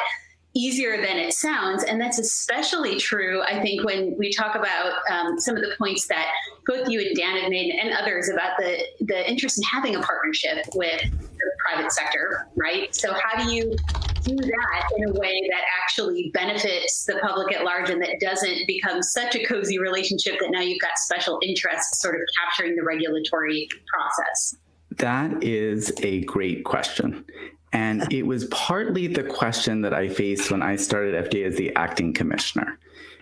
[0.59, 1.85] easier than it sounds.
[1.85, 6.07] And that's especially true, I think, when we talk about um, some of the points
[6.09, 6.27] that
[6.67, 10.01] both you and Dan have made and others about the, the interest in having a
[10.01, 12.95] partnership with the private sector, right?
[12.95, 13.77] So, how do you
[14.25, 18.67] do that in a way that actually benefits the public at large and that doesn't
[18.67, 22.83] become such a cozy relationship that now you've got special interests sort of capturing the
[22.83, 24.57] regulatory process?
[24.97, 27.25] That is a great question.
[27.73, 31.75] And it was partly the question that I faced when I started FDA as the
[31.77, 32.79] acting commissioner.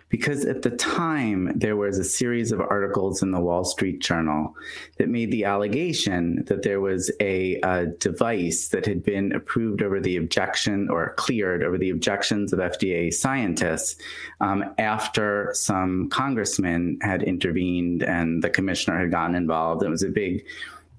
[0.09, 4.54] Because at the time, there was a series of articles in the Wall Street Journal
[4.98, 9.98] that made the allegation that there was a, a device that had been approved over
[9.98, 13.96] the objection or cleared over the objections of FDA scientists
[14.40, 19.82] um, after some congressman had intervened and the commissioner had gotten involved.
[19.82, 20.46] It was a big,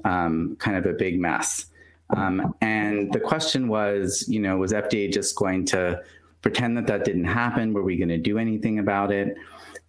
[0.03, 1.67] um, kind of a big mess.
[2.15, 6.01] Um, and the question was, you know, was FDA just going to
[6.41, 7.73] pretend that that didn't happen?
[7.73, 9.35] Were we going to do anything about it?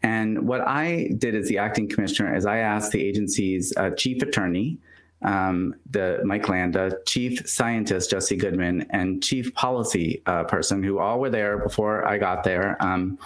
[0.02, 4.22] And what I did as the acting commissioner is I asked the agency's uh, chief
[4.22, 4.78] attorney,
[5.22, 11.18] um, the Mike Landa, chief scientist Jesse Goodman, and chief policy uh, person, who all
[11.18, 13.18] were there before I got there, um,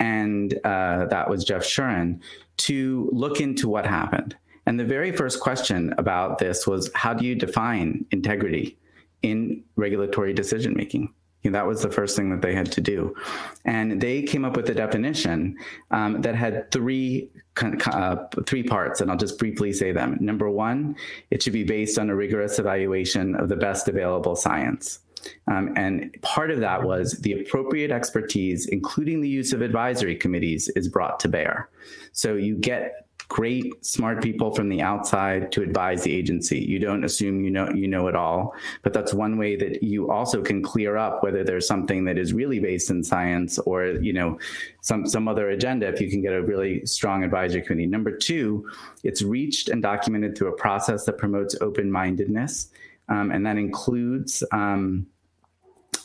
[0.00, 2.20] and uh, that was Jeff Shuren,
[2.56, 4.34] to look into what happened.
[4.70, 8.78] And the very first question about this was how do you define integrity
[9.20, 11.12] in regulatory decision making?
[11.42, 13.16] You know, that was the first thing that they had to do.
[13.64, 15.56] And they came up with a definition
[15.90, 17.30] um, that had three
[17.60, 20.16] uh, three parts, and I'll just briefly say them.
[20.20, 20.94] Number one,
[21.32, 25.00] it should be based on a rigorous evaluation of the best available science.
[25.48, 30.68] Um, and part of that was the appropriate expertise, including the use of advisory committees,
[30.76, 31.70] is brought to bear.
[32.12, 36.58] So you get great smart people from the outside to advise the agency.
[36.58, 40.10] You don't assume you know you know it all, but that's one way that you
[40.10, 44.12] also can clear up whether there's something that is really based in science or you
[44.12, 44.38] know
[44.82, 47.86] some some other agenda if you can get a really strong advisory committee.
[47.86, 48.68] Number 2,
[49.04, 52.70] it's reached and documented through a process that promotes open-mindedness.
[53.08, 55.06] Um, and that includes um,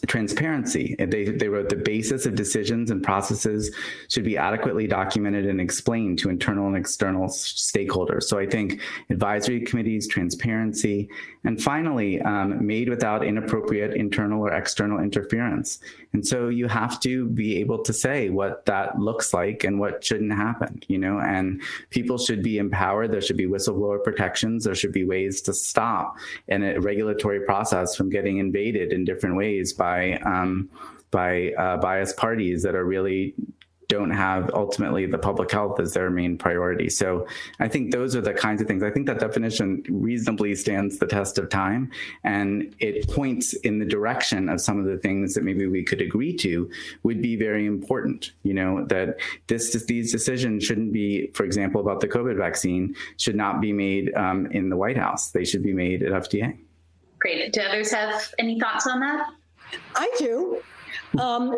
[0.08, 0.96] transparency.
[1.00, 3.76] They, they wrote the basis of decisions and processes
[4.10, 8.24] should be adequately documented and explained to internal and external stakeholders.
[8.24, 11.10] So I think advisory committees, transparency,
[11.46, 15.80] and finally, um, made without inappropriate internal or external interference.
[16.14, 20.04] And so you have to be able to say what that looks like and what
[20.04, 23.12] shouldn't happen, you know, and people should be empowered.
[23.12, 24.64] There should be whistleblower protections.
[24.64, 26.16] There should be ways to stop
[26.48, 30.70] and a regulatory process from getting invaded in different ways by um,
[31.12, 33.34] by uh, biased parties that are really
[33.88, 36.90] don't have ultimately the public health as their main priority.
[36.90, 37.28] So
[37.60, 38.84] I think those are the kinds of things.
[38.84, 41.92] I think that definition reasonably stands the test of time
[42.24, 46.02] and it points in the direction of some of the things that maybe we could
[46.02, 46.70] agree to
[47.04, 48.32] would be very important.
[48.44, 49.18] You know, that
[49.48, 54.14] this these decisions shouldn't be, for example, about the COVID vaccine, should not be made
[54.16, 55.32] um, in the White House.
[55.32, 56.58] They should be made at FDA.
[57.20, 57.54] Great.
[57.54, 59.30] Do others have any thoughts on that?
[59.96, 60.62] I do.
[61.20, 61.56] Um,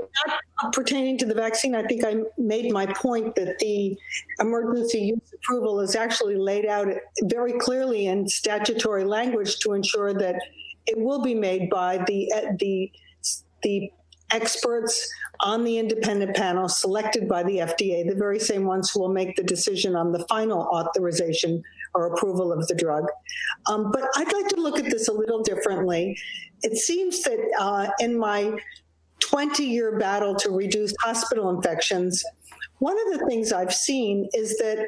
[0.62, 3.98] not pertaining to the vaccine, I think I made my point that the
[4.40, 6.88] emergency use approval is actually laid out
[7.24, 10.36] very clearly in statutory language to ensure that
[10.86, 12.92] it will be made by the the
[13.64, 13.92] the
[14.32, 19.14] experts on the independent panel selected by the FDA, the very same ones who will
[19.14, 23.06] make the decision on the final authorization or approval of the drug.
[23.68, 26.18] Um, but I'd like to look at this a little differently.
[26.64, 28.58] It seems that uh, in my
[29.30, 32.24] 20 year battle to reduce hospital infections,
[32.80, 34.86] one of the things I've seen is that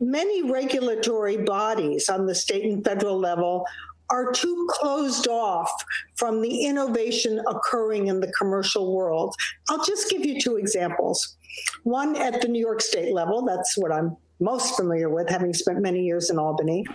[0.00, 3.66] many regulatory bodies on the state and federal level
[4.10, 5.70] are too closed off
[6.14, 9.34] from the innovation occurring in the commercial world.
[9.68, 11.36] I'll just give you two examples.
[11.82, 15.80] One at the New York State level, that's what I'm most familiar with, having spent
[15.80, 16.86] many years in Albany.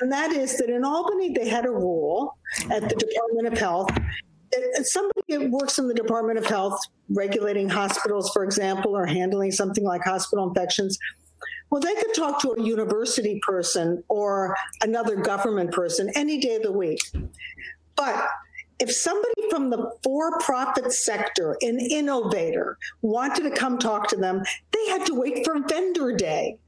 [0.00, 2.36] And that is that in Albany, they had a rule
[2.70, 3.90] at the Department of Health.
[4.82, 6.78] Somebody that works in the Department of Health,
[7.08, 10.98] regulating hospitals, for example, or handling something like hospital infections,
[11.70, 16.62] well, they could talk to a university person or another government person any day of
[16.62, 17.00] the week.
[17.96, 18.28] But
[18.78, 24.42] if somebody from the for profit sector, an innovator, wanted to come talk to them,
[24.72, 26.58] they had to wait for vendor day.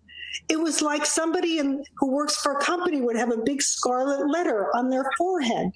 [0.48, 4.28] It was like somebody in, who works for a company would have a big scarlet
[4.28, 5.70] letter on their forehead.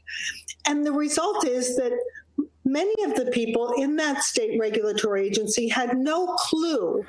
[0.67, 1.93] And the result is that
[2.65, 7.05] many of the people in that state regulatory agency had no clue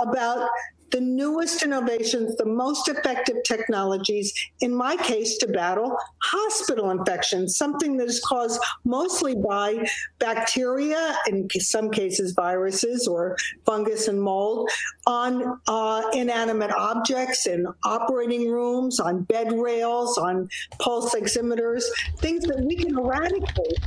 [0.00, 0.48] about
[0.94, 7.96] the newest innovations, the most effective technologies, in my case, to battle hospital infections, something
[7.96, 9.84] that is caused mostly by
[10.20, 13.36] bacteria, in some cases, viruses or
[13.66, 14.70] fungus and mold,
[15.04, 21.82] on uh, inanimate objects in operating rooms, on bed rails, on pulse oximeters,
[22.18, 23.80] things that we can eradicate.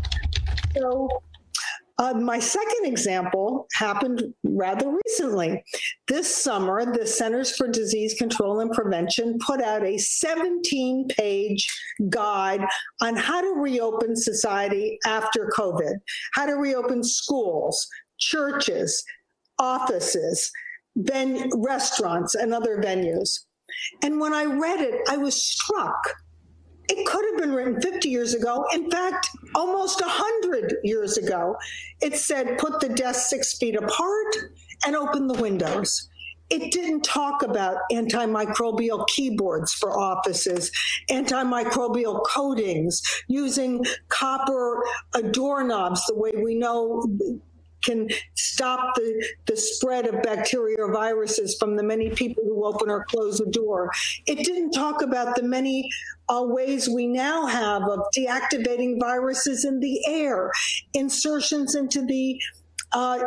[0.75, 1.07] So
[1.99, 4.21] uh, my second example happened
[4.57, 5.63] rather recently.
[6.07, 11.67] This summer, the Centers for Disease Control and Prevention put out a 17 page
[12.09, 12.65] guide
[13.01, 15.93] on how to reopen society after COVID,
[16.33, 17.87] how to reopen schools,
[18.19, 19.03] churches,
[19.59, 20.51] offices,
[20.95, 23.45] then restaurants, and other venues.
[24.01, 26.15] And when I read it, I was struck
[26.89, 28.65] it could have been written 50 years ago.
[28.73, 31.55] In fact, almost 100 years ago.
[32.01, 34.35] It said put the desks six feet apart
[34.85, 36.09] and open the windows.
[36.49, 40.71] It didn't talk about antimicrobial keyboards for offices,
[41.11, 44.81] antimicrobial coatings, using copper
[45.13, 47.05] uh, doorknobs the way we know
[47.84, 52.89] can stop the, the spread of bacteria or viruses from the many people who open
[52.89, 53.91] or close a door.
[54.25, 55.89] It didn't talk about the many
[56.30, 60.51] uh, ways we now have of deactivating viruses in the air,
[60.93, 62.39] insertions into the
[62.93, 63.19] uh,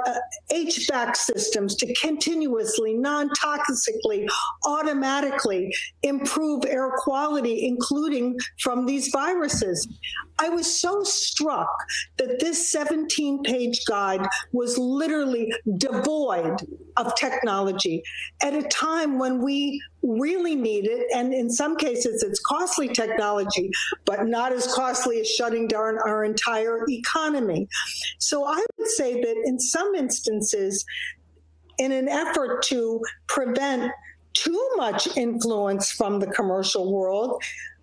[0.51, 4.27] HVAC uh, systems to continuously, non toxically,
[4.65, 5.73] automatically
[6.03, 9.87] improve air quality, including from these viruses.
[10.41, 11.69] I was so struck
[12.17, 16.67] that this 17 page guide was literally devoid
[16.97, 18.03] of technology
[18.43, 21.07] at a time when we really need it.
[21.15, 23.71] And in some cases, it's costly technology,
[24.07, 27.69] but not as costly as shutting down our entire economy.
[28.19, 30.85] So I would say that in some instances,
[31.79, 33.93] in an effort to prevent
[34.33, 37.43] too much influence from the commercial world,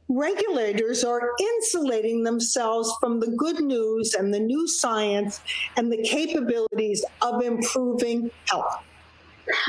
[0.10, 5.41] regulators are insulating themselves from the good news and the new science
[5.76, 8.84] and the capabilities of improving health.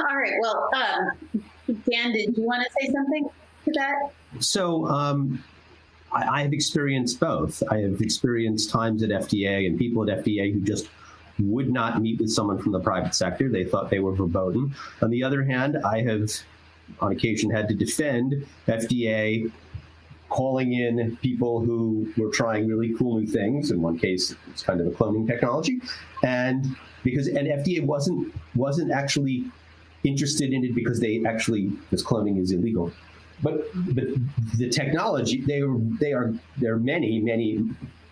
[0.00, 0.34] All right.
[0.40, 1.42] Well, um,
[1.90, 3.28] Dan, did you want to say something
[3.64, 4.42] to that?
[4.42, 5.42] So, um,
[6.12, 7.62] I, I have experienced both.
[7.70, 10.88] I have experienced times at FDA and people at FDA who just
[11.40, 13.48] would not meet with someone from the private sector.
[13.48, 14.74] They thought they were verboten.
[15.02, 16.30] On the other hand, I have
[17.00, 19.50] on occasion had to defend FDA
[20.28, 23.70] calling in people who were trying really cool new things.
[23.70, 25.80] In one case, it's kind of a cloning technology,
[26.22, 26.66] and
[27.02, 29.44] because and FDA wasn't wasn't actually
[30.04, 32.92] interested in it because they actually this cloning is illegal.
[33.42, 34.04] But but
[34.56, 35.62] the technology they
[36.00, 37.64] they are there are many many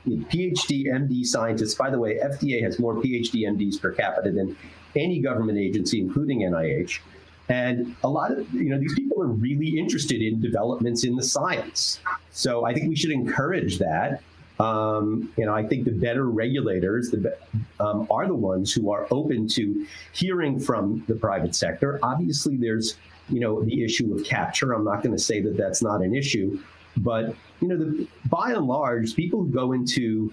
[0.07, 1.75] PhD MD scientists.
[1.75, 4.57] By the way, FDA has more PhD MDs per capita than
[4.95, 7.01] any government agency, including NIH.
[7.49, 11.23] And a lot of, you know, these people are really interested in developments in the
[11.23, 12.01] science.
[12.31, 14.21] So I think we should encourage that.
[14.59, 17.37] Um, you know, I think the better regulators the,
[17.79, 22.01] um, are the ones who are open to hearing from the private sector.
[22.03, 22.97] Obviously, there's,
[23.29, 24.73] you know, the issue of capture.
[24.73, 26.59] I'm not going to say that that's not an issue,
[26.97, 30.33] but you know, the, by and large, people who go into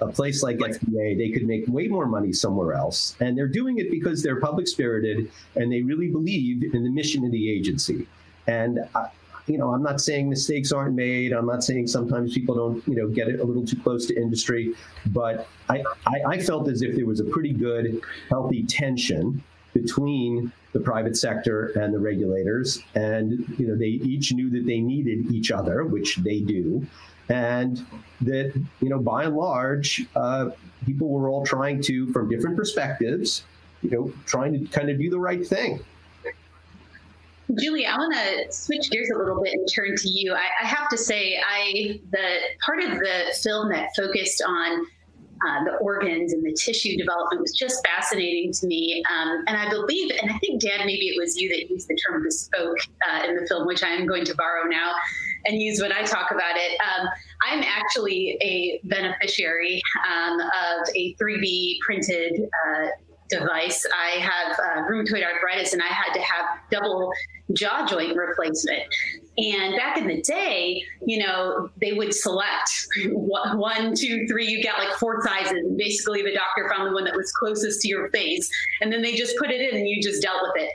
[0.00, 3.16] a place like FDA, they could make way more money somewhere else.
[3.20, 7.24] And they're doing it because they're public spirited and they really believe in the mission
[7.24, 8.06] of the agency.
[8.46, 9.08] And, I,
[9.46, 11.32] you know, I'm not saying mistakes aren't made.
[11.32, 14.16] I'm not saying sometimes people don't, you know, get it a little too close to
[14.16, 14.74] industry.
[15.06, 19.42] But I, I, I felt as if there was a pretty good, healthy tension
[19.74, 22.82] between the private sector and the regulators.
[22.94, 26.86] And, you know, they each knew that they needed each other, which they do
[27.28, 27.84] and
[28.20, 30.50] that you know by and large uh,
[30.84, 33.44] people were all trying to from different perspectives
[33.82, 35.80] you know trying to kind of do the right thing
[37.58, 40.34] Julie, I want to switch gears a little bit and turn to you.
[40.34, 44.86] I, I, have to say, I the part of the film that focused on
[45.46, 49.02] uh, the organs and the tissue development was just fascinating to me.
[49.10, 51.96] Um, and I believe, and I think Dan, maybe it was you that used the
[51.96, 52.78] term bespoke
[53.08, 54.92] uh, in the film, which I am going to borrow now
[55.46, 56.78] and use when I talk about it.
[56.80, 57.08] Um,
[57.46, 62.86] I'm actually a beneficiary um, of a 3D printed uh,
[63.28, 63.84] device.
[63.94, 67.10] I have uh, rheumatoid arthritis and I had to have double
[67.52, 68.82] jaw joint replacement.
[69.38, 72.70] And back in the day, you know, they would select
[73.12, 74.48] one, two, three.
[74.48, 75.64] You got like four sizes.
[75.76, 79.14] Basically, the doctor found the one that was closest to your face, and then they
[79.14, 80.72] just put it in, and you just dealt with it.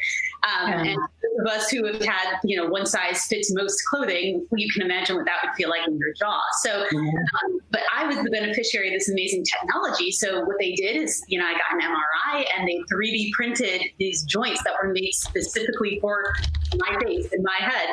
[0.47, 0.80] Um, yeah.
[0.80, 4.68] And those of us who have had, you know, one size fits most clothing, you
[4.72, 6.39] can imagine what that would feel like in your jaw.
[6.61, 10.11] So, um, but I was the beneficiary of this amazing technology.
[10.11, 13.82] So what they did is, you know, I got an MRI and they 3D printed
[13.99, 16.34] these joints that were made specifically for
[16.78, 17.89] my face and my head.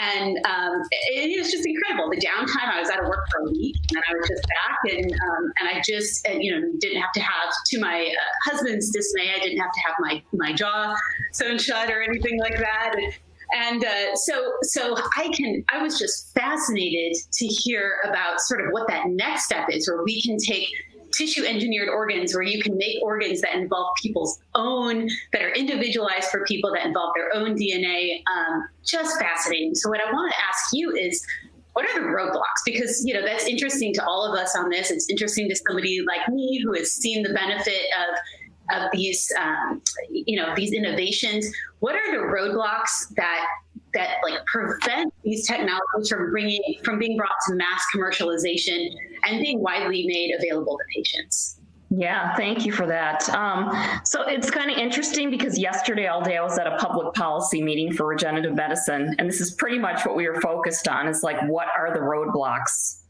[0.00, 2.10] And um, it, it was just incredible.
[2.10, 4.78] The downtime, I was out of work for a week, and I was just back,
[4.92, 8.90] and um, and I just you know didn't have to have, to my uh, husband's
[8.90, 10.96] dismay, I didn't have to have my my jaw
[11.32, 12.94] sewn shut or anything like that.
[12.96, 13.14] And,
[13.52, 18.68] and uh, so so i can i was just fascinated to hear about sort of
[18.70, 20.68] what that next step is where we can take
[21.16, 26.30] tissue engineered organs where you can make organs that involve people's own, that are individualized
[26.30, 28.22] for people, that involve their own DNA.
[28.34, 29.74] Um, just fascinating.
[29.74, 31.24] So, what I want to ask you is,
[31.72, 32.62] what are the roadblocks?
[32.64, 34.90] Because you know that's interesting to all of us on this.
[34.90, 39.82] It's interesting to somebody like me who has seen the benefit of of these um,
[40.10, 41.46] you know these innovations.
[41.80, 43.46] What are the roadblocks that
[43.94, 48.90] that like prevent these technologies from bringing from being brought to mass commercialization
[49.24, 51.60] and being widely made available to patients.
[51.96, 53.28] Yeah, thank you for that.
[53.30, 53.70] Um,
[54.04, 57.62] so it's kind of interesting because yesterday all day I was at a public policy
[57.62, 61.06] meeting for regenerative medicine, and this is pretty much what we were focused on.
[61.06, 63.02] Is like, what are the roadblocks?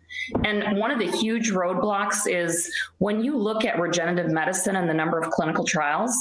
[0.45, 4.95] And one of the huge roadblocks is when you look at regenerative medicine and the
[4.95, 6.15] number of clinical trials,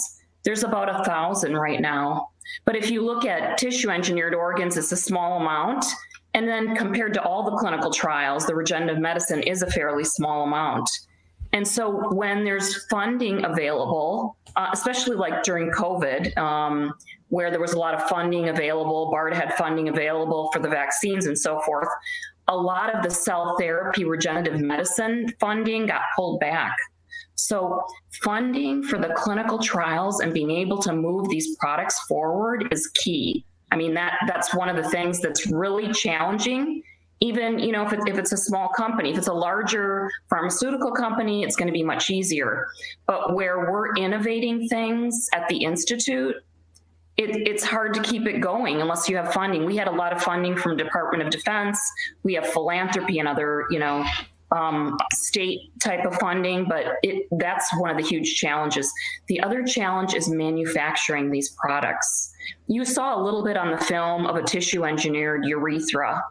[0.44, 2.30] there's about a thousand right now.
[2.66, 5.86] But if you look at tissue engineered organs, it's a small amount.
[6.34, 10.44] And then compared to all the clinical trials, the regenerative medicine is a fairly small
[10.44, 10.90] amount.
[11.54, 16.94] And so when there's funding available, uh, especially like during COVID, um,
[17.30, 21.28] where there was a lot of funding available, BARDA had funding available for the vaccines
[21.28, 21.88] and so forth,
[22.48, 26.76] a lot of the cell therapy regenerative medicine funding got pulled back.
[27.44, 27.84] So,
[28.22, 33.46] funding for the clinical trials and being able to move these products forward is key.
[33.70, 36.82] I mean, that that's one of the things that's really challenging.
[37.20, 40.94] Even you know, if, it, if it's a small company, if it's a larger pharmaceutical
[40.94, 42.68] company, it's going to be much easier.
[43.08, 46.36] But where we're innovating things at the institute,
[47.18, 49.66] it, it's hard to keep it going unless you have funding.
[49.66, 51.78] We had a lot of funding from Department of Defense.
[52.24, 54.06] We have philanthropy and other, you know,
[54.56, 58.92] um, state type of funding, but it, that's one of the huge challenges.
[59.28, 62.34] The other challenge is manufacturing these products.
[62.68, 66.24] You saw a little bit on the film of a tissue engineered urethra,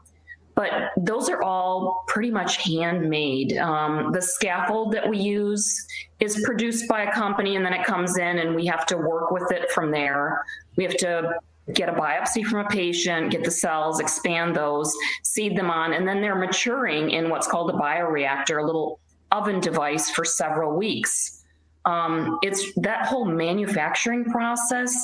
[0.54, 3.56] but those are all pretty much handmade.
[3.56, 5.86] Um, the scaffold that we use
[6.20, 9.30] is produced by a company and then it comes in and we have to work
[9.30, 10.44] with it from there.
[10.76, 11.32] We have to
[11.74, 16.06] get a biopsy from a patient, get the cells, expand those, seed them on, and
[16.06, 19.00] then they're maturing in what's called a bioreactor, a little
[19.30, 21.44] oven device for several weeks.
[21.84, 24.96] Um, it's that whole manufacturing process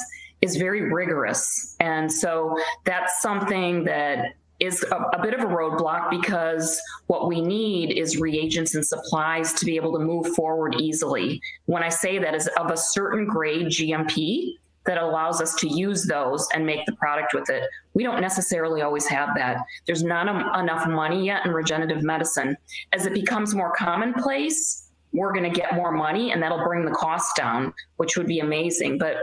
[0.43, 1.77] is very rigorous.
[1.81, 7.41] And so that's something that is a, a, bit of a roadblock because what we
[7.41, 11.41] need is reagents and supplies to be able to move forward easily.
[11.67, 14.55] When I say that is of a certain grade GMP
[14.89, 17.63] that allows us to use those and make the product with it.
[17.93, 19.59] We don't necessarily always have that.
[19.87, 22.57] There's not a, enough money yet in regenerative medicine.
[22.95, 26.91] As it becomes more commonplace, we're going to get more money and that'll bring the
[26.91, 28.97] cost down, which would be amazing.
[28.97, 29.17] But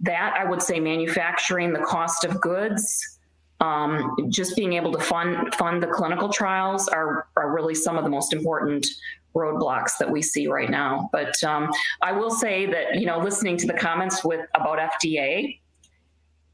[0.00, 3.20] that I would say manufacturing the cost of goods
[3.60, 8.02] um, just being able to fund fund the clinical trials are are really some of
[8.02, 8.84] the most important
[9.34, 11.08] roadblocks that we see right now.
[11.12, 11.70] But um,
[12.00, 15.60] I will say that you know, listening to the comments with about FDA,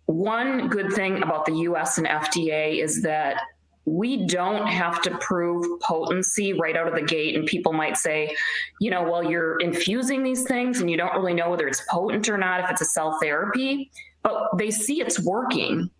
[0.06, 1.98] one good thing about the U.S.
[1.98, 3.42] and FDA is that
[3.84, 7.36] we don't have to prove potency right out of the gate.
[7.36, 8.34] And people might say,
[8.80, 12.28] you know, well, you're infusing these things and you don't really know whether it's potent
[12.28, 13.90] or not if it's a cell therapy,
[14.22, 15.90] but they see it's working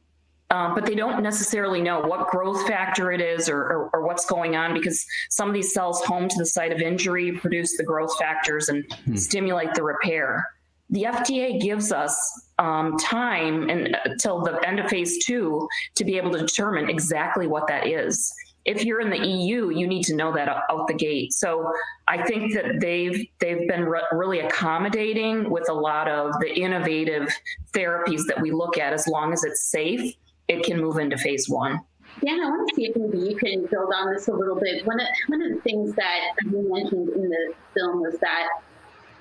[0.51, 4.25] um, but they don't necessarily know what growth factor it is or, or, or, what's
[4.25, 7.85] going on because some of these cells home to the site of injury produce the
[7.85, 9.15] growth factors and hmm.
[9.15, 10.47] stimulate the repair.
[10.91, 12.17] The FDA gives us
[12.59, 17.67] um, time until the end of phase two to be able to determine exactly what
[17.67, 18.33] that is.
[18.65, 21.35] If you're in the EU, you need to know that out the gate.
[21.35, 21.71] So
[22.07, 27.35] I think that they've they've been re- really accommodating with a lot of the innovative
[27.73, 30.15] therapies that we look at, as long as it's safe
[30.49, 31.81] it can move into phase one.
[32.23, 34.85] Yeah, I want to see if maybe you can build on this a little bit.
[34.87, 38.49] One of, one of the things that you mentioned in the film was that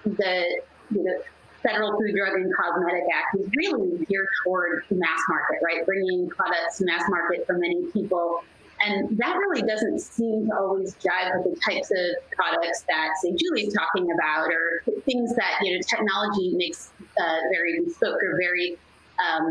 [0.05, 1.23] the, the
[1.61, 5.85] Federal Food, Drug, and Cosmetic Act is really geared toward mass market, right?
[5.85, 8.43] Bringing products to mass market for many people.
[8.79, 13.35] And that really doesn't seem to always jive with the types of products that, say,
[13.35, 18.77] Julie's talking about, or things that, you know, technology makes uh, very bespoke or very
[19.19, 19.49] um,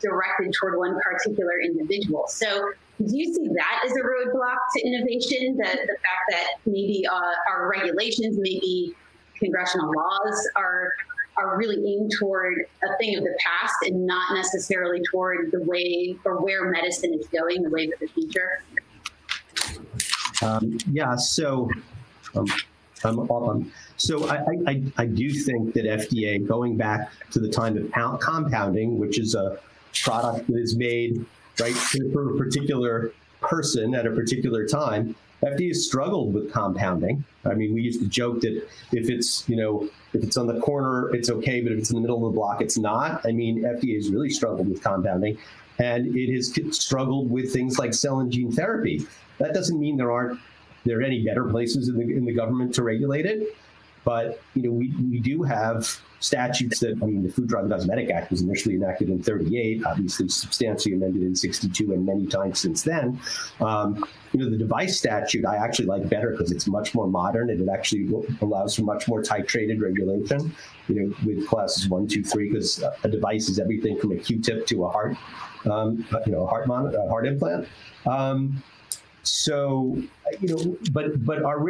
[0.00, 2.24] directed toward one particular individual.
[2.28, 5.56] So do you see that as a roadblock to innovation?
[5.56, 8.94] The, the fact that maybe uh, our regulations, maybe
[9.38, 10.92] congressional laws are
[11.36, 16.14] are really aimed toward a thing of the past and not necessarily toward the way
[16.26, 18.62] or where medicine is going, the way of the future?
[20.42, 21.70] Um, yeah, so
[22.34, 22.46] um,
[23.04, 27.76] I'm, um, so I, I, I, do think that FDA, going back to the time
[27.76, 29.58] of compounding, which is a
[30.02, 31.24] product that is made
[31.60, 37.24] right for a particular person at a particular time, FDA has struggled with compounding.
[37.44, 40.60] I mean, we used to joke that if it's, you know, if it's on the
[40.60, 43.24] corner, it's okay, but if it's in the middle of the block, it's not.
[43.26, 45.36] I mean, FDA has really struggled with compounding,
[45.78, 49.06] and it has struggled with things like cell and gene therapy.
[49.38, 50.38] That doesn't mean there aren't
[50.84, 53.54] there are any better places in the, in the government to regulate it.
[54.04, 57.72] But you know, we, we do have statutes that I mean, the Food Drug and
[57.72, 62.60] Cosmetic Act was initially enacted in 38, obviously substantially amended in 62, and many times
[62.60, 63.20] since then.
[63.60, 67.50] Um, you know, the device statute I actually like better because it's much more modern
[67.50, 68.08] and it actually
[68.40, 70.54] allows for much more titrated regulation.
[70.88, 74.66] You know, with classes one, two, three, because a device is everything from a Q-tip
[74.68, 75.16] to a heart,
[75.64, 77.68] um, you know, a heart mon- a heart implant.
[78.06, 78.62] Um,
[79.22, 79.96] so,
[80.40, 81.60] you know, but but our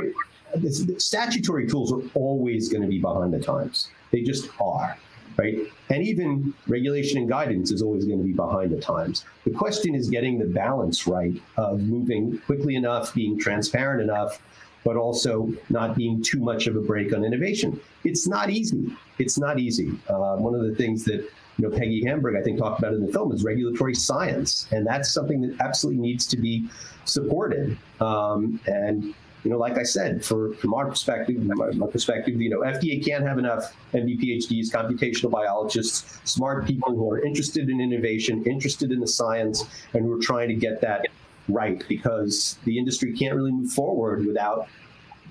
[0.98, 3.88] statutory tools are always going to be behind the times.
[4.10, 4.96] They just are,
[5.36, 5.56] right?
[5.88, 9.24] And even regulation and guidance is always going to be behind the times.
[9.44, 14.40] The question is getting the balance right of moving quickly enough, being transparent enough,
[14.84, 17.80] but also not being too much of a brake on innovation.
[18.04, 18.96] It's not easy.
[19.18, 19.92] It's not easy.
[20.08, 21.28] Uh, one of the things that
[21.58, 24.86] you know Peggy Hamburg I think talked about in the film is regulatory science, and
[24.86, 26.68] that's something that absolutely needs to be
[27.04, 27.78] supported.
[28.00, 29.14] Um, and
[29.44, 33.04] you know, like I said, for from our perspective, my, my, perspective, you know, FDA
[33.04, 38.92] can't have enough MD PhDs, computational biologists, smart people who are interested in innovation, interested
[38.92, 39.64] in the science,
[39.94, 41.06] and who are trying to get that
[41.48, 44.68] right because the industry can't really move forward without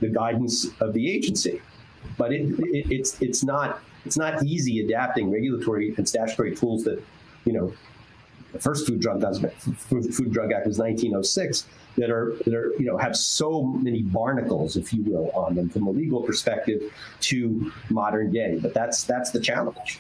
[0.02, 1.62] the guidance of the agency.
[2.18, 7.02] But it, it, it's it's not it's not easy adapting regulatory and statutory tools that
[7.46, 7.74] you know
[8.52, 9.22] the first food drug
[9.78, 11.66] food, food drug act was 1906
[11.98, 15.70] that are that are you know have so many barnacles if you will on them
[15.70, 16.82] from a legal perspective
[17.20, 20.00] to modern day but that's that's the challenge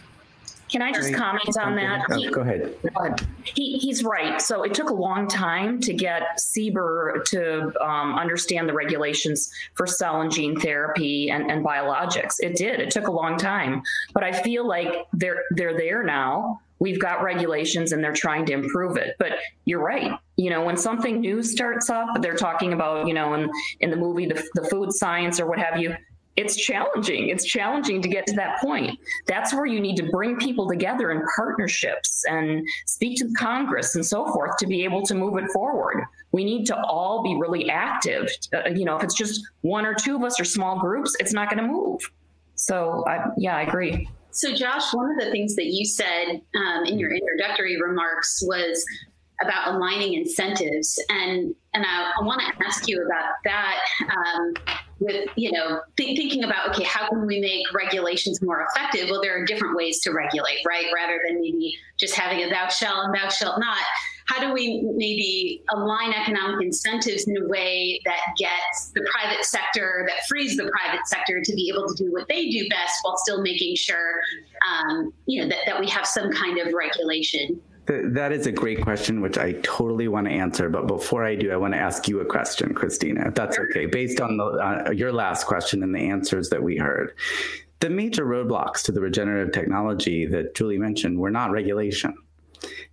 [0.71, 2.05] can I just comment on that?
[2.09, 2.73] Oh, go ahead.
[3.43, 4.41] He, he's right.
[4.41, 9.85] So it took a long time to get CBER to um, understand the regulations for
[9.85, 12.35] cell and gene therapy and, and biologics.
[12.39, 12.79] It did.
[12.79, 13.83] It took a long time,
[14.13, 18.53] but I feel like they're they're there now we've got regulations and they're trying to
[18.53, 19.15] improve it.
[19.19, 19.33] But
[19.65, 20.11] you're right.
[20.35, 23.49] You know, when something new starts up, they're talking about, you know, in,
[23.81, 25.95] in the movie, the, the food science or what have you,
[26.37, 27.29] it's challenging.
[27.29, 28.97] It's challenging to get to that point.
[29.27, 34.03] That's where you need to bring people together in partnerships and speak to Congress and
[34.03, 36.03] so forth to be able to move it forward.
[36.31, 38.27] We need to all be really active.
[38.51, 41.33] Uh, you know, if it's just one or two of us or small groups, it's
[41.33, 42.01] not going to move.
[42.55, 44.07] So, I, yeah, I agree.
[44.31, 48.83] So, Josh, one of the things that you said um, in your introductory remarks was
[49.41, 53.79] about aligning incentives, and and I, I want to ask you about that.
[54.01, 54.53] Um,
[54.99, 59.09] with you know th- thinking about okay, how can we make regulations more effective?
[59.09, 60.85] Well, there are different ways to regulate, right?
[60.95, 63.79] Rather than maybe just having a thou shalt and thou shalt not
[64.25, 70.05] how do we maybe align economic incentives in a way that gets the private sector,
[70.07, 73.17] that frees the private sector to be able to do what they do best while
[73.17, 74.21] still making sure,
[74.69, 77.59] um, you know, that, that we have some kind of regulation?
[77.87, 80.69] That is a great question, which I totally want to answer.
[80.69, 83.85] But before I do, I want to ask you a question, Christina, if that's okay,
[83.85, 87.13] based on the, uh, your last question and the answers that we heard.
[87.79, 92.13] The major roadblocks to the regenerative technology that Julie mentioned were not regulation.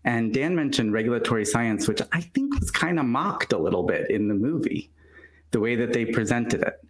[0.05, 4.11] And Dan mentioned regulatory science, which I think was kind of mocked a little bit
[4.11, 4.91] in the movie,
[5.51, 6.81] the way that they presented it.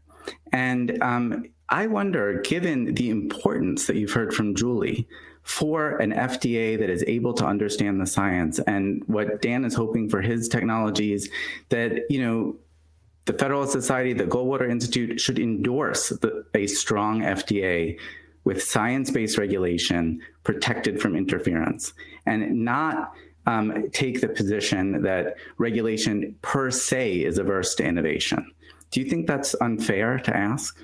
[0.52, 5.08] And um, I wonder, given the importance that you've heard from Julie
[5.42, 10.08] for an FDA that is able to understand the science and what Dan is hoping
[10.08, 11.30] for his technologies,
[11.70, 12.56] that, you know,
[13.24, 17.98] the Federalist Society, the Goldwater Institute should endorse the, a strong FDA
[18.44, 21.92] with science based regulation protected from interference
[22.28, 23.12] and not
[23.46, 28.52] um, take the position that regulation per se is averse to innovation.
[28.90, 30.78] Do you think that's unfair to ask,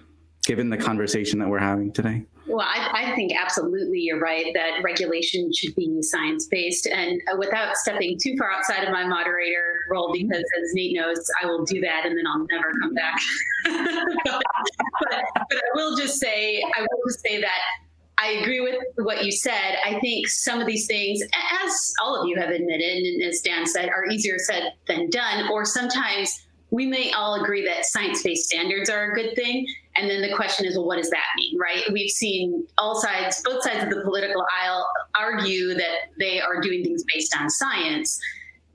[0.47, 2.25] given the conversation that we're having today?
[2.47, 6.87] Well, I, I, think absolutely you're right that regulation should be science based.
[6.87, 11.19] And uh, without stepping too far outside of my moderator role, because as Nate knows,
[11.43, 13.21] I will do that and then I'll never come back.
[14.25, 14.25] but,
[15.11, 17.61] but, but I will just say, I will just say that
[18.25, 19.77] I agree with what you said.
[19.85, 21.21] I think some of these things,
[21.63, 25.51] as all of you have admitted, and as Dan said, are easier said than done,
[25.51, 29.67] or sometimes we may all agree that science based standards are a good thing.
[29.97, 31.85] And then the question is, well, what does that mean, right?
[31.93, 34.87] We've seen all sides, both sides of the political aisle
[35.21, 38.19] argue that they are doing things based on science.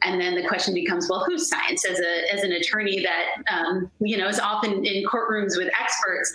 [0.04, 1.86] And then the question becomes, well, whose science?
[1.86, 6.32] As a as an attorney that um, you know is often in courtrooms with experts,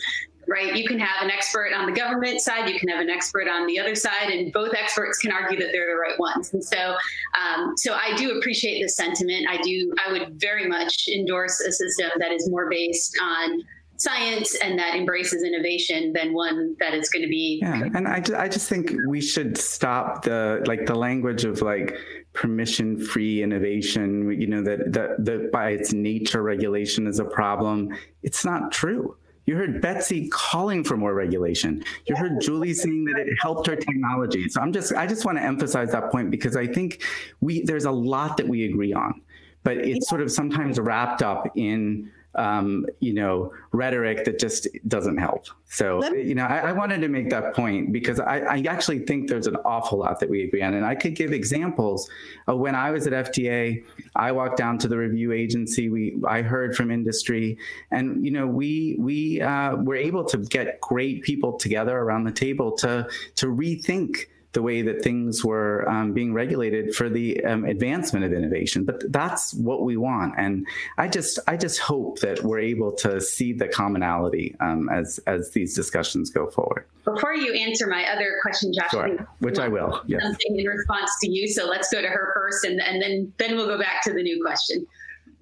[0.48, 0.76] right?
[0.76, 3.66] You can have an expert on the government side, you can have an expert on
[3.66, 6.52] the other side, and both experts can argue that they're the right ones.
[6.52, 6.96] And so,
[7.40, 9.46] um, so I do appreciate this sentiment.
[9.48, 9.92] I do.
[10.06, 13.62] I would very much endorse a system that is more based on
[13.96, 18.22] science and that embraces innovation than one that is going to be yeah and I,
[18.36, 21.96] I just think we should stop the like the language of like
[22.32, 27.96] permission free innovation you know that that that by its nature regulation is a problem
[28.24, 29.16] it's not true
[29.46, 31.84] you heard Betsy calling for more regulation.
[32.06, 34.48] You heard Julie saying that it helped her technology.
[34.48, 37.02] So I'm just I just want to emphasize that point because I think
[37.40, 39.20] we there's a lot that we agree on,
[39.62, 45.18] but it's sort of sometimes wrapped up in um, you know, rhetoric that just doesn't
[45.18, 45.46] help.
[45.68, 49.28] So, you know, I, I, wanted to make that point because I, I, actually think
[49.28, 50.74] there's an awful lot that we agree on.
[50.74, 52.08] And I could give examples
[52.46, 55.88] of when I was at FDA, I walked down to the review agency.
[55.88, 57.58] We, I heard from industry
[57.90, 62.32] and, you know, we, we uh, were able to get great people together around the
[62.32, 67.64] table to, to rethink the way that things were um, being regulated for the um,
[67.64, 68.84] advancement of innovation.
[68.84, 73.20] But that's what we want, and I just I just hope that we're able to
[73.20, 76.86] see the commonality um, as as these discussions go forward.
[77.04, 79.28] Before you answer my other question, Josh, sure.
[79.40, 80.22] which I will, yes.
[80.22, 81.46] something in response to you.
[81.48, 84.22] So let's go to her first, and, and then then we'll go back to the
[84.22, 84.86] new question.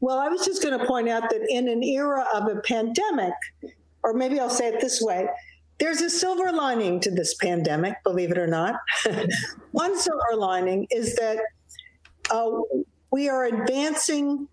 [0.01, 3.35] Well, I was just going to point out that in an era of a pandemic,
[4.03, 5.29] or maybe I'll say it this way
[5.83, 8.77] there's a silver lining to this pandemic, believe it or not.
[9.73, 11.39] One silver lining is that
[12.31, 12.51] uh,
[13.11, 14.47] we are advancing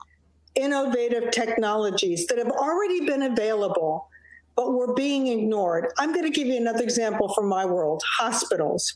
[0.55, 4.09] innovative technologies that have already been available,
[4.55, 5.93] but were being ignored.
[5.99, 8.95] I'm going to give you another example from my world hospitals.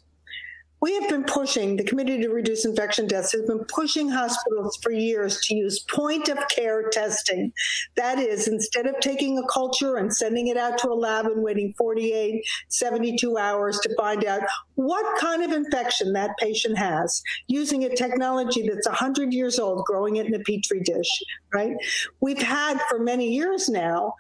[0.84, 4.92] We have been pushing, the Committee to Reduce Infection Deaths has been pushing hospitals for
[4.92, 7.54] years to use point of care testing.
[7.96, 11.42] That is, instead of taking a culture and sending it out to a lab and
[11.42, 14.42] waiting 48, 72 hours to find out
[14.76, 20.18] what kind of infection that patient has, using a technology that's 100 years old, growing
[20.18, 21.24] it in a petri dish,
[21.54, 21.78] right?
[22.20, 24.16] We've had for many years now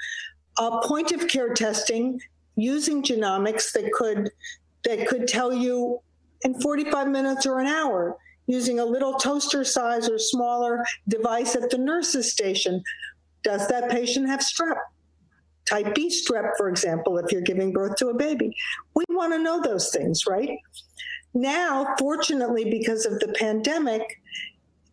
[0.58, 2.22] a point of care testing
[2.56, 4.32] using genomics that could
[4.86, 6.00] that could tell you
[6.44, 8.18] in 45 minutes or an hour
[8.48, 12.84] using a little toaster size or smaller device at the nurse's station.
[13.44, 14.78] Does that patient have strep?
[15.66, 18.56] type B strep, for example, if you're giving birth to a baby.
[18.96, 20.58] We want to know those things, right?
[21.34, 24.02] Now, fortunately, because of the pandemic,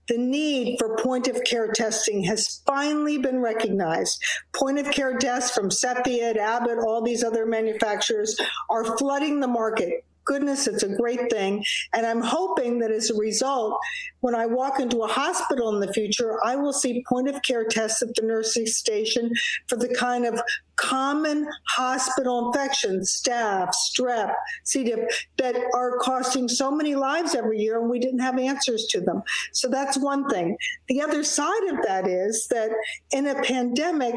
[0.08, 4.22] the need for point of care testing has finally been recognized.
[4.52, 8.36] Point of care tests from Cepheid, Abbott, all these other manufacturers
[8.68, 11.64] are flooding the market goodness, it's a great thing.
[11.94, 13.78] And I'm hoping that as a result,
[14.20, 17.64] when I walk into a hospital in the future, I will see point of care
[17.64, 19.30] tests at the nursing station
[19.66, 20.40] for the kind of
[20.76, 24.32] common hospital infections, staph, strep,
[24.64, 24.84] C.
[24.84, 29.00] diff, that are costing so many lives every year, and we didn't have answers to
[29.00, 29.22] them.
[29.52, 30.56] So that's one thing.
[30.88, 32.70] The other side of that is that
[33.12, 34.14] in a pandemic,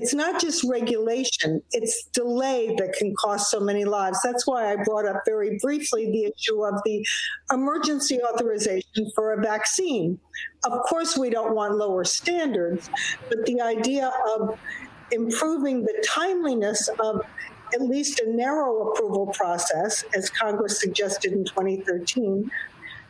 [0.00, 4.20] it's not just regulation, it's delay that can cost so many lives.
[4.22, 7.04] That's why I brought up very briefly the issue of the
[7.52, 10.20] emergency authorization for a vaccine.
[10.64, 12.88] Of course, we don't want lower standards,
[13.28, 14.56] but the idea of
[15.10, 17.20] improving the timeliness of
[17.74, 22.48] at least a narrow approval process, as Congress suggested in 2013,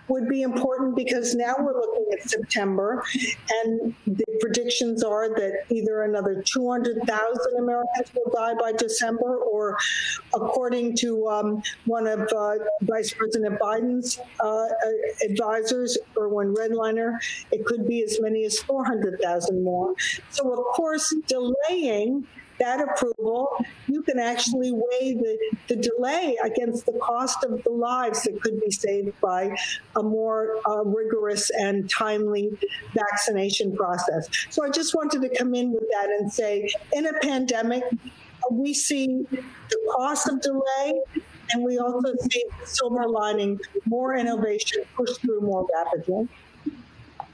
[0.08, 3.02] would be important because now we're looking at September,
[3.64, 9.76] and the predictions are that either another 200,000 Americans will die by December, or
[10.34, 14.66] according to um, one of uh, Vice President Biden's uh,
[15.28, 17.18] advisors, Irwin Redlener,
[17.52, 19.94] it could be as many as 400,000 more.
[20.30, 22.26] So, of course, delaying
[22.58, 23.48] that approval,
[23.86, 25.38] you can actually weigh the,
[25.68, 29.56] the delay against the cost of the lives that could be saved by
[29.96, 32.50] a more uh, rigorous and timely
[32.94, 34.28] vaccination process.
[34.50, 37.84] So I just wanted to come in with that and say in a pandemic,
[38.50, 41.00] we see the cost of delay
[41.52, 46.28] and we also see the silver lining, more innovation pushed through more rapidly.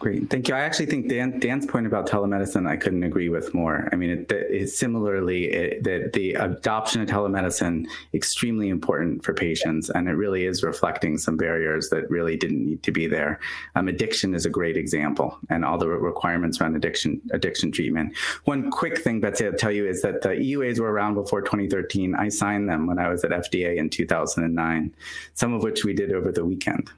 [0.04, 0.54] Great, thank you.
[0.54, 3.88] I actually think Dan, Dan's point about telemedicine, I couldn't agree with more.
[3.90, 10.06] I mean, it, it similarly, it, the, adoption of telemedicine extremely important for patients, and
[10.06, 13.40] it really is reflecting some barriers that really didn't need to be there.
[13.76, 18.14] Um, addiction is a great example, and all the requirements around addiction addiction treatment.
[18.44, 22.14] One quick thing, Betsy, I'll tell you is that the EUAs were around before 2013.
[22.14, 24.94] I signed them when I was at FDA in 2009,
[25.32, 26.90] some of which we did over the weekend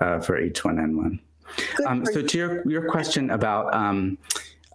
[0.00, 1.18] uh, for H1N1.
[1.86, 4.18] Um, so to your, your question about um,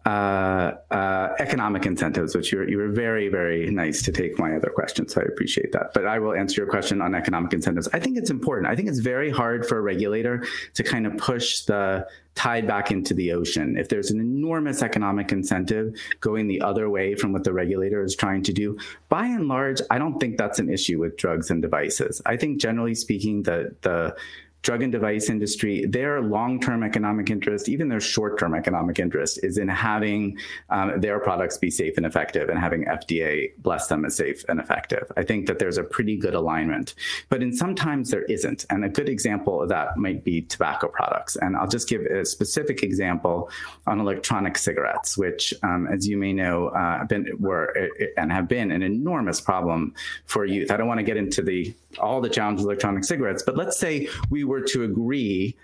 [0.08, 4.56] uh, uh, economic incentives, which you were, you were very, very nice to take my
[4.56, 5.06] other question.
[5.06, 5.94] So I appreciate that.
[5.94, 7.90] But I will answer your question on economic incentives.
[7.92, 8.68] I think it's important.
[8.68, 12.90] I think it's very hard for a regulator to kind of push the tide back
[12.90, 13.76] into the ocean.
[13.78, 18.16] If there's an enormous economic incentive going the other way from what the regulator is
[18.16, 18.78] trying to do,
[19.10, 22.22] by and large, I don't think that's an issue with drugs and devices.
[22.26, 24.16] I think generally speaking, the the
[24.62, 29.68] drug and device industry, their long-term economic interest, even their short-term economic interest, is in
[29.68, 30.38] having
[30.70, 34.60] um, their products be safe and effective, and having FDA bless them as safe and
[34.60, 35.12] effective.
[35.16, 36.96] I think that there's a pretty good alignment,
[37.30, 38.66] but in sometimes there isn't.
[38.70, 41.36] And a good example of that might be tobacco products.
[41.36, 43.50] And I'll just give a specific example
[43.86, 47.74] on electronic cigarettes, which, um, as you may know, uh, been were
[48.18, 49.94] and have been an enormous problem
[50.26, 50.72] for youth.
[50.72, 53.78] I don't want to get into the all the challenges of electronic cigarettes, but let's
[53.78, 55.56] say we were to agree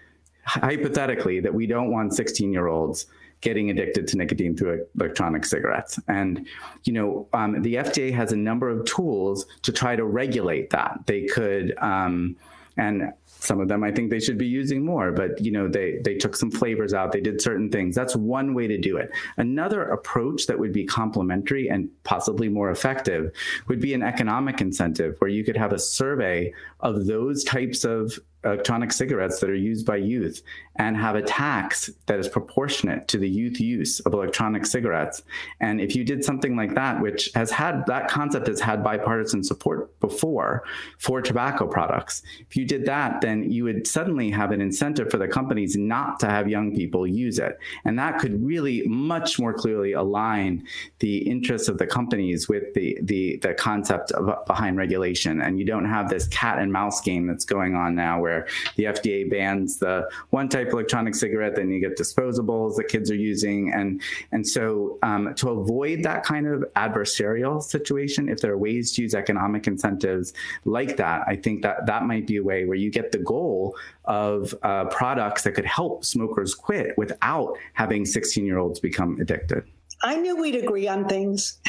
[0.45, 3.05] hypothetically that we don't want 16 year olds
[3.41, 5.99] getting addicted to nicotine through electronic cigarettes.
[6.07, 6.47] And,
[6.85, 10.99] you know, um, the FDA has a number of tools to try to regulate that.
[11.05, 12.37] They could, um,
[12.77, 13.11] and
[13.43, 16.15] some of them I think they should be using more, but you know, they they
[16.15, 17.95] took some flavors out, they did certain things.
[17.95, 19.11] That's one way to do it.
[19.37, 23.31] Another approach that would be complementary and possibly more effective
[23.67, 28.17] would be an economic incentive where you could have a survey of those types of
[28.43, 30.41] electronic cigarettes that are used by youth
[30.77, 35.21] and have a tax that is proportionate to the youth use of electronic cigarettes.
[35.59, 39.43] And if you did something like that, which has had that concept has had bipartisan
[39.43, 40.63] support before
[40.97, 45.17] for tobacco products, if you did that, then you would suddenly have an incentive for
[45.17, 47.59] the companies not to have young people use it.
[47.85, 50.65] And that could really much more clearly align
[50.99, 55.41] the interests of the companies with the the, the concept of, behind regulation.
[55.41, 58.47] And you don't have this cat and mouse game that's going on now where where
[58.75, 63.15] the FDA bans the one type electronic cigarette, then you get disposables that kids are
[63.15, 68.57] using, and and so um, to avoid that kind of adversarial situation, if there are
[68.57, 70.33] ways to use economic incentives
[70.65, 73.75] like that, I think that that might be a way where you get the goal
[74.05, 79.63] of uh, products that could help smokers quit without having 16 year olds become addicted.
[80.01, 81.59] I knew we'd agree on things.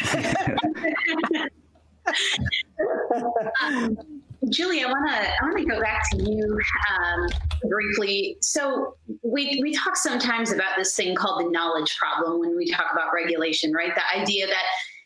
[3.62, 3.96] um,
[4.50, 6.58] Julie, I want to I want to go back to you
[6.92, 7.28] um,
[7.68, 8.36] briefly.
[8.40, 12.86] So we we talk sometimes about this thing called the knowledge problem when we talk
[12.92, 13.94] about regulation, right?
[13.94, 14.64] The idea that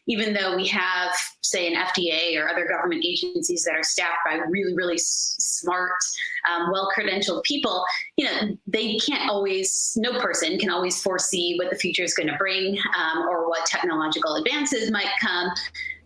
[0.08, 4.36] even though we have, say, an FDA or other government agencies that are staffed by
[4.48, 5.92] really, really s- smart,
[6.50, 7.84] um, well credentialed people,
[8.16, 12.26] you know, they can't always, no person can always foresee what the future is going
[12.26, 15.50] to bring um, or what technological advances might come.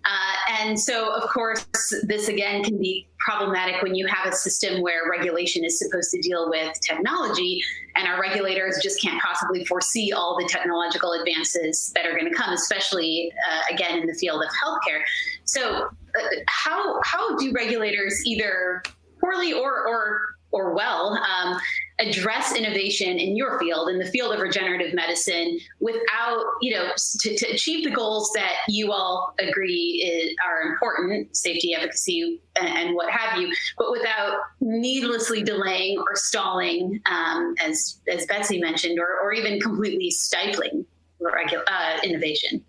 [0.04, 1.64] Uh, and so, of course,
[2.04, 6.20] this again can be problematic when you have a system where regulation is supposed to
[6.20, 7.62] deal with technology,
[7.94, 12.34] and our regulators just can't possibly foresee all the technological advances that are going to
[12.36, 15.02] come, especially uh, again in the field of healthcare.
[15.44, 18.82] So, uh, how how do regulators either
[19.20, 20.20] poorly or or
[20.52, 21.58] or well um,
[21.98, 26.90] address innovation in your field in the field of regenerative medicine without you know
[27.20, 32.68] to, to achieve the goals that you all agree is, are important safety efficacy and,
[32.68, 38.98] and, what have you but without needlessly delaying or stalling um, as as betsy mentioned
[38.98, 40.84] or, or even completely stifling
[41.20, 42.62] regu- uh, innovation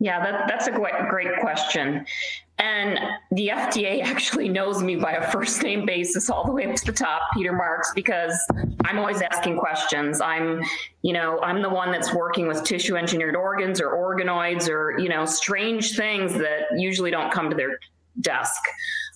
[0.00, 2.04] yeah, that, that's a great, great question.
[2.58, 2.98] And
[3.32, 6.86] the FDA actually knows me by a first name basis all the way up to
[6.86, 8.38] the top, Peter Marks, because
[8.84, 10.20] I'm always asking questions.
[10.20, 10.62] I'm,
[11.02, 15.08] you know, I'm the one that's working with tissue engineered organs or organoids or, you
[15.08, 17.78] know, strange things that usually don't come to their
[18.20, 18.62] desk.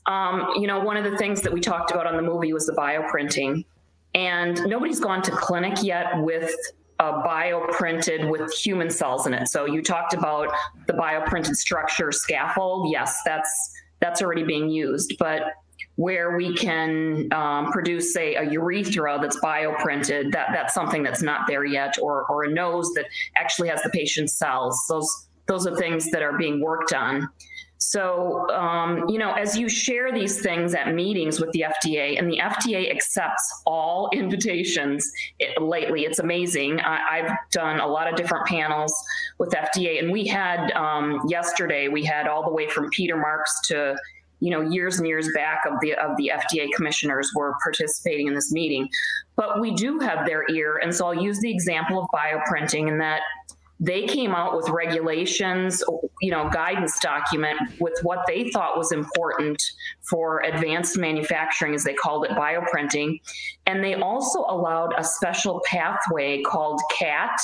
[0.07, 2.67] Um, you know, one of the things that we talked about on the movie was
[2.67, 3.65] the bioprinting.
[4.15, 6.51] And nobody's gone to clinic yet with
[6.99, 9.49] uh, bioprinted with human cells in it.
[9.49, 10.53] So you talked about
[10.87, 12.91] the bioprinted structure scaffold.
[12.91, 15.43] Yes, that's that's already being used, but
[15.97, 21.49] where we can um, produce, say, a urethra that's bioprinted, that that's something that's not
[21.49, 24.81] there yet, or or a nose that actually has the patient's cells.
[24.89, 27.29] Those those are things that are being worked on.
[27.79, 32.31] So, um, you know, as you share these things at meetings with the FDA, and
[32.31, 36.81] the FDA accepts all invitations it, lately, it's amazing.
[36.81, 38.93] I, have done a lot of different panels
[39.39, 43.61] with FDA, and we had um, yesterday, we had all the way from Peter Marks
[43.69, 43.97] to
[44.41, 48.35] you know years and years back of the of the FDA commissioners were participating in
[48.35, 48.89] this meeting
[49.35, 52.99] but we do have their ear and so I'll use the example of bioprinting in
[52.99, 53.23] that
[53.81, 55.83] they came out with regulations,
[56.21, 59.63] you know, guidance document with what they thought was important
[60.09, 63.21] for advanced manufacturing, as they called it, bioprinting.
[63.67, 67.39] And they also allowed a special pathway called CAT,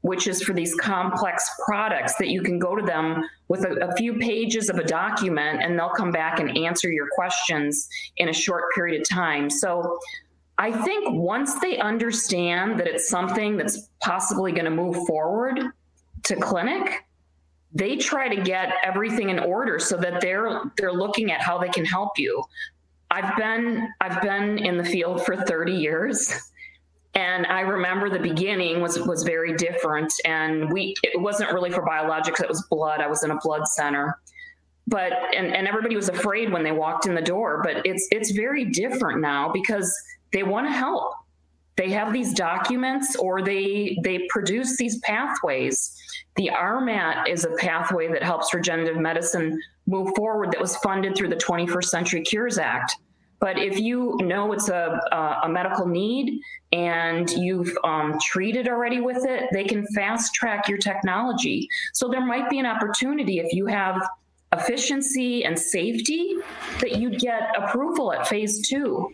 [0.00, 3.94] which is for these complex products that you can go to them with a, a,
[3.94, 8.32] few pages of a document and they'll come back and answer your questions in a
[8.32, 9.48] short period of time.
[9.48, 9.98] So
[10.58, 15.60] I think once they understand that it's something that's possibly going to move forward
[16.24, 17.04] to clinic,
[17.74, 21.68] they try to get everything in order so that they're they're looking at how they
[21.68, 22.44] can help you.
[23.10, 26.32] I've been I've been in the field for 30 years
[27.14, 31.84] and I remember the beginning was was very different and we it wasn't really for
[31.84, 33.00] biologics it was blood.
[33.00, 34.18] I was in a blood center.
[34.88, 38.32] But and, and everybody was afraid when they walked in the door, but it's it's
[38.32, 39.94] very different now because
[40.32, 41.14] they want to help.
[41.76, 45.96] They have these documents or they they produce these pathways.
[46.36, 51.28] The RMAT is a pathway that helps regenerative medicine move forward that was funded through
[51.28, 52.96] the 21st century cures act.
[53.40, 55.00] But if you know it's a,
[55.42, 60.78] a, medical need and you've um, treated already with it they can fast track your
[60.78, 61.68] technology.
[61.92, 64.00] So there might be an opportunity if you have
[64.52, 66.36] efficiency and safety
[66.80, 69.10] that you'd get approval at phase two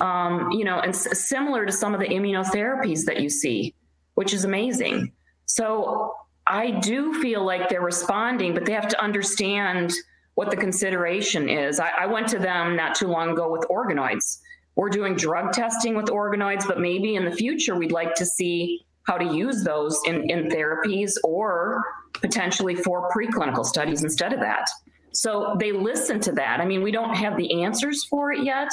[0.00, 3.74] um, you know, and s- similar to some of the immunotherapies that you see,
[4.14, 5.12] which is amazing.
[5.46, 6.14] So
[6.46, 9.92] I do feel like they're responding, but they have to understand
[10.34, 11.78] what the consideration is.
[11.78, 14.38] I, I went to them not too long ago with organoids.
[14.76, 18.84] We're doing drug testing with organoids, but maybe in the future we'd like to see
[19.04, 21.84] how to use those in, in therapies or
[22.14, 24.66] potentially for preclinical studies instead of that.
[25.12, 26.60] So they listen to that.
[26.60, 28.72] I mean, we don't have the answers for it yet,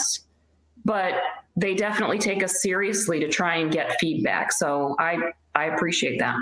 [0.85, 1.13] but
[1.55, 4.51] they definitely take us seriously to try and get feedback.
[4.51, 6.37] So I I appreciate that.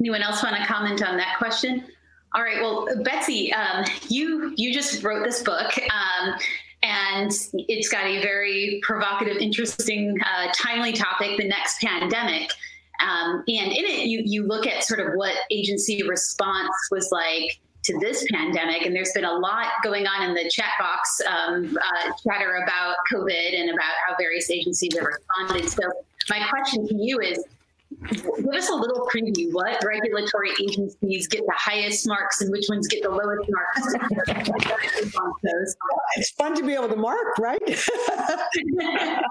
[0.00, 1.84] Anyone else want to comment on that question?
[2.34, 2.60] All right.
[2.60, 5.72] Well, Betsy, um, you you just wrote this book.
[5.78, 6.34] Um,
[6.84, 12.50] and it's got a very provocative, interesting, uh, timely topic: the next pandemic.
[13.00, 17.60] Um, and in it, you you look at sort of what agency response was like
[17.84, 18.86] to this pandemic.
[18.86, 22.96] And there's been a lot going on in the chat box um, uh, chatter about
[23.12, 25.68] COVID and about how various agencies have responded.
[25.68, 25.82] So,
[26.30, 27.44] my question to you is
[28.00, 29.52] give us a little preview.
[29.52, 33.94] What regulatory agencies get the highest marks and which ones get the lowest marks?
[36.16, 37.60] it's fun to be able to mark, right?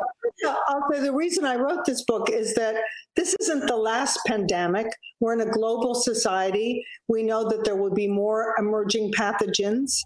[0.46, 2.76] I'll the reason I wrote this book is that
[3.16, 4.88] this isn't the last pandemic.
[5.20, 6.84] We're in a global society.
[7.08, 10.00] We know that there will be more emerging pathogens.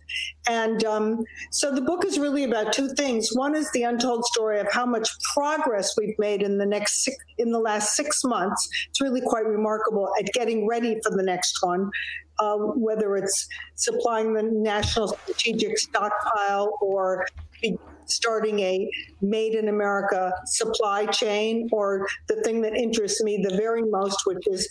[0.49, 3.29] And um, so the book is really about two things.
[3.33, 7.17] One is the untold story of how much progress we've made in the next six,
[7.37, 8.67] in the last six months.
[8.89, 11.89] It's really quite remarkable at getting ready for the next one.
[12.37, 17.25] Uh, whether it's supplying the national strategic stockpile or
[18.07, 18.89] starting a
[19.21, 24.43] made in America supply chain, or the thing that interests me the very most, which
[24.47, 24.67] is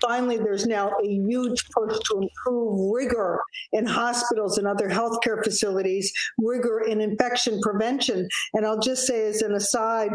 [0.00, 3.40] finally there's now a huge push to improve rigor
[3.72, 8.28] in hospitals and other healthcare facilities, rigor in infection prevention.
[8.54, 10.10] And I'll just say as an aside,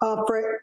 [0.00, 0.62] uh, for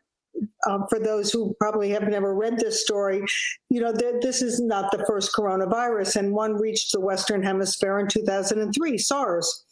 [0.67, 3.23] um, for those who probably have never read this story,
[3.69, 7.99] you know, th- this is not the first coronavirus, and one reached the Western Hemisphere
[7.99, 9.65] in 2003, SARS.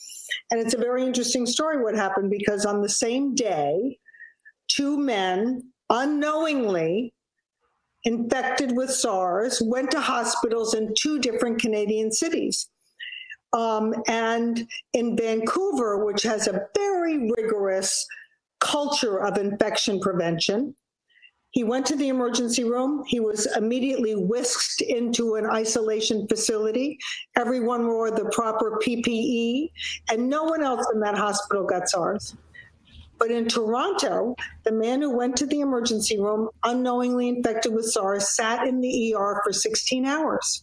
[0.51, 3.97] And it's a very interesting story what happened because on the same day,
[4.67, 7.13] two men unknowingly
[8.03, 12.69] infected with SARS went to hospitals in two different Canadian cities.
[13.53, 18.05] Um, and in Vancouver, which has a very rigorous
[18.59, 20.75] culture of infection prevention,
[21.55, 23.05] he went to the emergency room.
[23.07, 26.99] He was immediately whisked into an isolation facility.
[27.37, 29.71] Everyone wore the proper PPE,
[30.11, 32.35] and no one else in that hospital got SARS.
[33.17, 34.35] But in Toronto,
[34.65, 39.15] the man who went to the emergency room unknowingly infected with SARS sat in the
[39.15, 40.61] ER for 16 hours.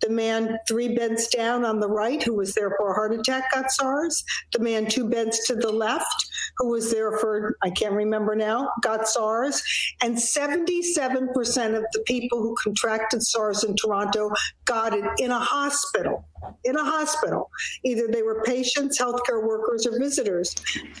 [0.00, 3.52] The man three beds down on the right, who was there for a heart attack,
[3.52, 4.24] got SARS.
[4.52, 8.70] The man two beds to the left, who was there for, I can't remember now,
[8.82, 9.62] got SARS.
[10.02, 14.30] And 77% of the people who contracted SARS in Toronto
[14.64, 16.24] got it in a hospital.
[16.64, 17.50] In a hospital.
[17.84, 20.54] Either they were patients, healthcare workers, or visitors.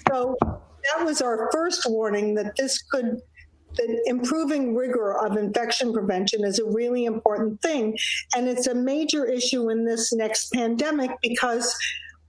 [0.08, 3.20] So that was our first warning that this could
[3.76, 7.96] that improving rigor of infection prevention is a really important thing.
[8.36, 11.76] And it's a major issue in this next pandemic because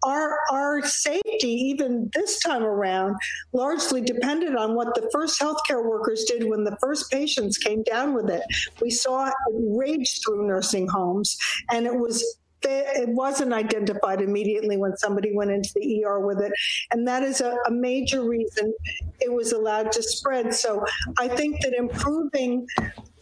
[0.04, 3.18] our our safety, even this time around,
[3.54, 8.14] largely depended on what the first healthcare workers did when the first patients came down
[8.14, 8.44] with it.
[8.82, 11.38] We saw it rage through nursing homes,
[11.72, 12.24] and it was
[12.64, 16.52] it wasn't identified immediately when somebody went into the ER with it.
[16.92, 18.74] And that is a, a, major reason
[19.20, 20.54] it was allowed to spread.
[20.54, 20.84] So
[21.18, 22.68] I think that improving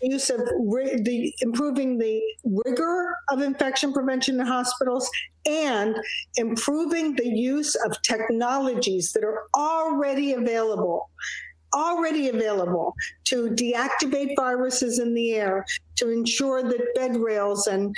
[0.02, 5.10] use of the improving the rigor of infection prevention in hospitals
[5.46, 5.96] and
[6.36, 11.10] improving the use of technologies that are already available
[11.74, 12.94] already available
[13.30, 15.66] to deactivate viruses in the air,
[15.98, 17.96] to ensure that bed rails and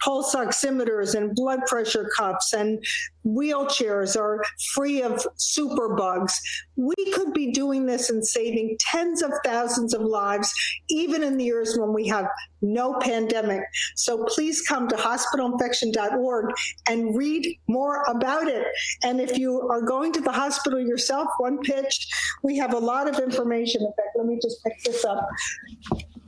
[0.00, 2.82] pulse oximeters and blood pressure cuffs and
[3.26, 4.42] wheelchairs are
[4.74, 6.32] free of superbugs.
[6.76, 10.52] We could be doing this and saving tens of thousands of lives,
[10.88, 12.26] even in the years when we have
[12.62, 13.60] no pandemic.
[13.96, 16.54] So please come to hospitalinfection.org
[16.88, 18.66] and read more about it.
[19.02, 22.08] And if you are going to the hospital yourself, one pitch,
[22.42, 23.82] we have a lot of information.
[23.82, 25.26] In fact, let me just pick this up.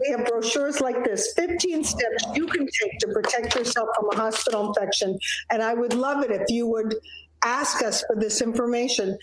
[0.00, 4.16] We have brochures like this 15 steps you can take to protect yourself from a
[4.16, 5.18] hospital infection.
[5.50, 6.94] And I would love it if you would
[7.42, 9.16] ask us for this information.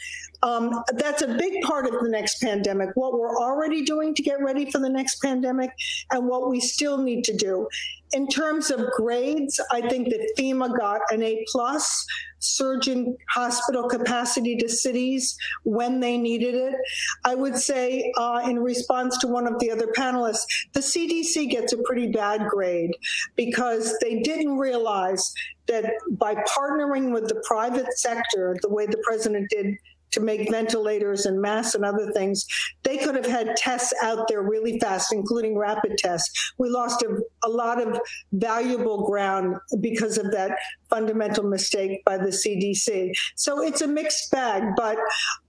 [0.44, 4.40] Um, that's a big part of the next pandemic, what we're already doing to get
[4.42, 5.72] ready for the next pandemic
[6.12, 7.68] and what we still need to do.
[8.14, 12.06] In terms of grades, I think that FEMA got an A plus,
[12.40, 16.76] surging hospital capacity to cities when they needed it.
[17.26, 21.74] I would say, uh, in response to one of the other panelists, the CDC gets
[21.74, 22.96] a pretty bad grade
[23.36, 25.34] because they didn't realize
[25.68, 29.76] that by partnering with the private sector, the way the president did
[30.12, 32.46] to make ventilators and masks and other things,
[32.84, 36.54] they could have had tests out there really fast, including rapid tests.
[36.58, 38.00] We lost a, a, lot of
[38.34, 40.58] valuable ground because of that
[40.90, 43.12] fundamental mistake by the CDC.
[43.36, 44.98] So it's a mixed bag, but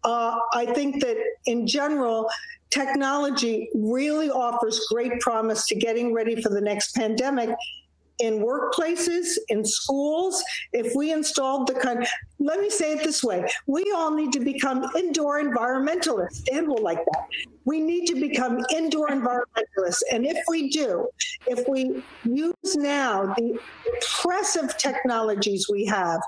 [0.04, 2.28] uh, I think that in general,
[2.70, 7.50] technology really offers great promise to getting ready for the next pandemic
[8.18, 10.42] in workplaces, in schools,
[10.72, 12.06] if we installed the kind,
[12.38, 16.44] let me say it this way we all need to become indoor environmentalists.
[16.44, 17.28] Dan will like that.
[17.68, 20.02] We need to become indoor environmentalists.
[20.10, 21.06] And if we do,
[21.46, 23.58] if we use now the
[23.94, 26.20] impressive technologies we have,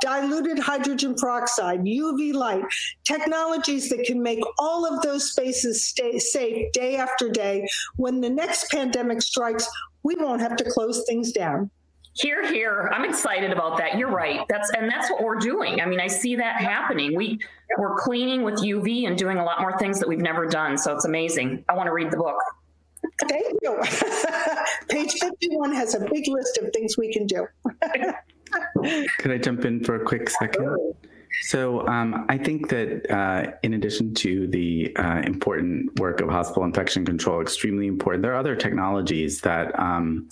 [0.00, 2.62] diluted hydrogen peroxide, UV light,
[3.02, 7.66] technologies that can make all of those spaces stay safe day after day,
[7.96, 9.68] when the next pandemic strikes,
[10.04, 11.70] we won't have to close things down.
[12.16, 12.90] Hear, hear.
[12.92, 13.98] I'm excited about that.
[13.98, 14.40] You're right.
[14.48, 15.80] That's and that's what we're doing.
[15.80, 17.14] I mean, I see that happening.
[17.14, 17.38] We
[17.76, 20.78] we're cleaning with UV and doing a lot more things that we've never done.
[20.78, 21.64] So it's amazing.
[21.68, 22.36] I want to read the book.
[23.28, 23.78] Thank you.
[24.88, 27.46] Page 51 has a big list of things we can do.
[29.18, 30.94] Could I jump in for a quick second?
[31.42, 36.64] So um, I think that uh, in addition to the uh, important work of hospital
[36.64, 40.28] infection control, extremely important, there are other technologies that um,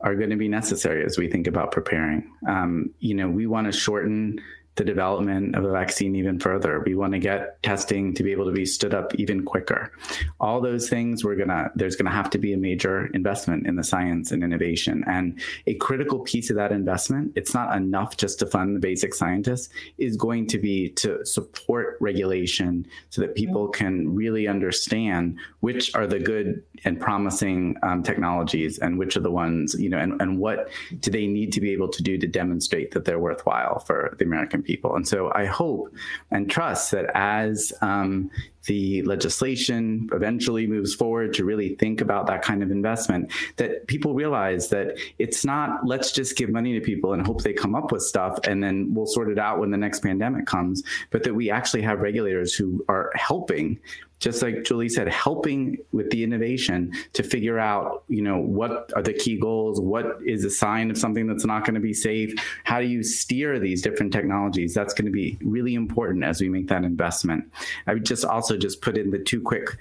[0.00, 2.30] are going to be necessary as we think about preparing.
[2.48, 4.40] Um, you know, we want to shorten
[4.76, 6.82] the development of a vaccine even further.
[6.84, 9.92] We want to get testing to be able to be stood up even quicker.
[10.38, 13.84] All those things we're gonna there's gonna have to be a major investment in the
[13.84, 15.02] science and innovation.
[15.06, 19.14] And a critical piece of that investment, it's not enough just to fund the basic
[19.14, 25.94] scientists, is going to be to support regulation so that people can really understand which
[25.94, 30.20] are the good and promising um, technologies and which are the ones, you know, and,
[30.20, 30.68] and what
[31.00, 34.24] do they need to be able to do to demonstrate that they're worthwhile for the
[34.24, 34.94] American people.
[34.96, 35.94] And so I hope
[36.30, 38.30] and trust that as um,
[38.66, 44.12] the legislation eventually moves forward to really think about that kind of investment, that people
[44.12, 47.92] realize that it's not let's just give money to people and hope they come up
[47.92, 51.34] with stuff and then we'll sort it out when the next pandemic comes, but that
[51.34, 53.78] we actually have regulators who are helping
[54.18, 59.02] just like Julie said, helping with the innovation to figure out, you know, what are
[59.02, 59.80] the key goals?
[59.80, 62.32] What is a sign of something that's not going to be safe?
[62.64, 64.72] How do you steer these different technologies?
[64.72, 67.52] That's going to be really important as we make that investment.
[67.86, 69.76] I would just also just put in the two quick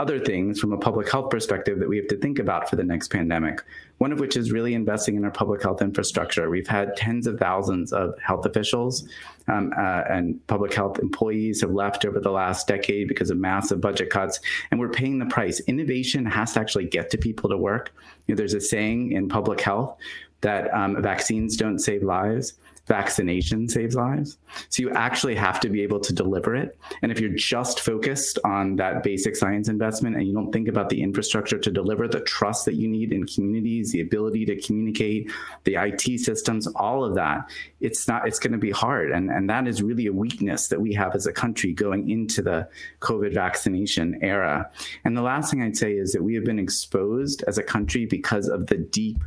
[0.00, 2.82] other things from a public health perspective that we have to think about for the
[2.82, 3.62] next pandemic.
[3.98, 6.48] One of which is really investing in our public health infrastructure.
[6.48, 9.06] We've had tens of thousands of health officials
[9.46, 13.82] um, uh, and public health employees have left over the last decade because of massive
[13.82, 14.40] budget cuts,
[14.70, 15.60] and we're paying the price.
[15.60, 17.92] Innovation has to actually get to people to work.
[18.26, 19.98] You know, there's a saying in public health
[20.40, 22.54] that um, vaccines don't save lives
[22.86, 24.38] vaccination saves lives.
[24.68, 26.78] So you actually have to be able to deliver it.
[27.02, 30.88] And if you're just focused on that basic science investment and you don't think about
[30.88, 35.30] the infrastructure to deliver the trust that you need in communities, the ability to communicate,
[35.64, 37.48] the IT systems, all of that,
[37.80, 39.12] it's not it's going to be hard.
[39.12, 42.42] And and that is really a weakness that we have as a country going into
[42.42, 42.68] the
[43.00, 44.70] COVID vaccination era.
[45.04, 48.06] And the last thing I'd say is that we have been exposed as a country
[48.06, 49.18] because of the deep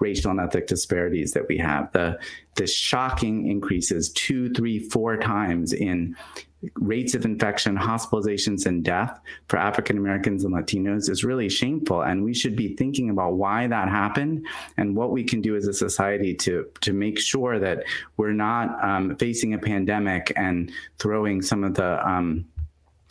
[0.00, 1.92] racial and ethnic disparities that we have.
[1.92, 2.18] The
[2.56, 6.16] the shocking increases two, three, four times in
[6.74, 12.02] rates of infection, hospitalizations, and death for African Americans and Latinos is really shameful.
[12.02, 14.46] And we should be thinking about why that happened
[14.76, 17.84] and what we can do as a society to to make sure that
[18.16, 22.44] we're not um, facing a pandemic and throwing some of the um,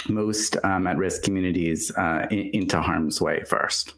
[0.09, 3.93] most um, at risk communities uh, in, into harm's way first.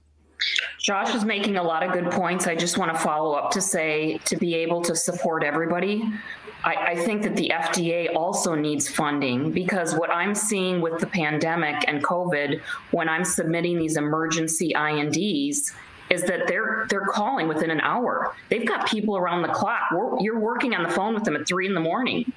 [0.80, 2.48] Josh is making a lot of good points.
[2.48, 6.04] I just want to follow up to say to be able to support everybody,
[6.64, 11.08] I, I, think that the FDA also needs funding because what I'm seeing with the
[11.08, 12.62] pandemic and COVID,
[12.92, 15.74] when I'm submitting these emergency INDs,
[16.10, 18.36] is that they're they're calling within an hour.
[18.50, 19.92] They've got people around the clock.
[19.92, 22.32] We're, you're working on the phone with them at three in the morning.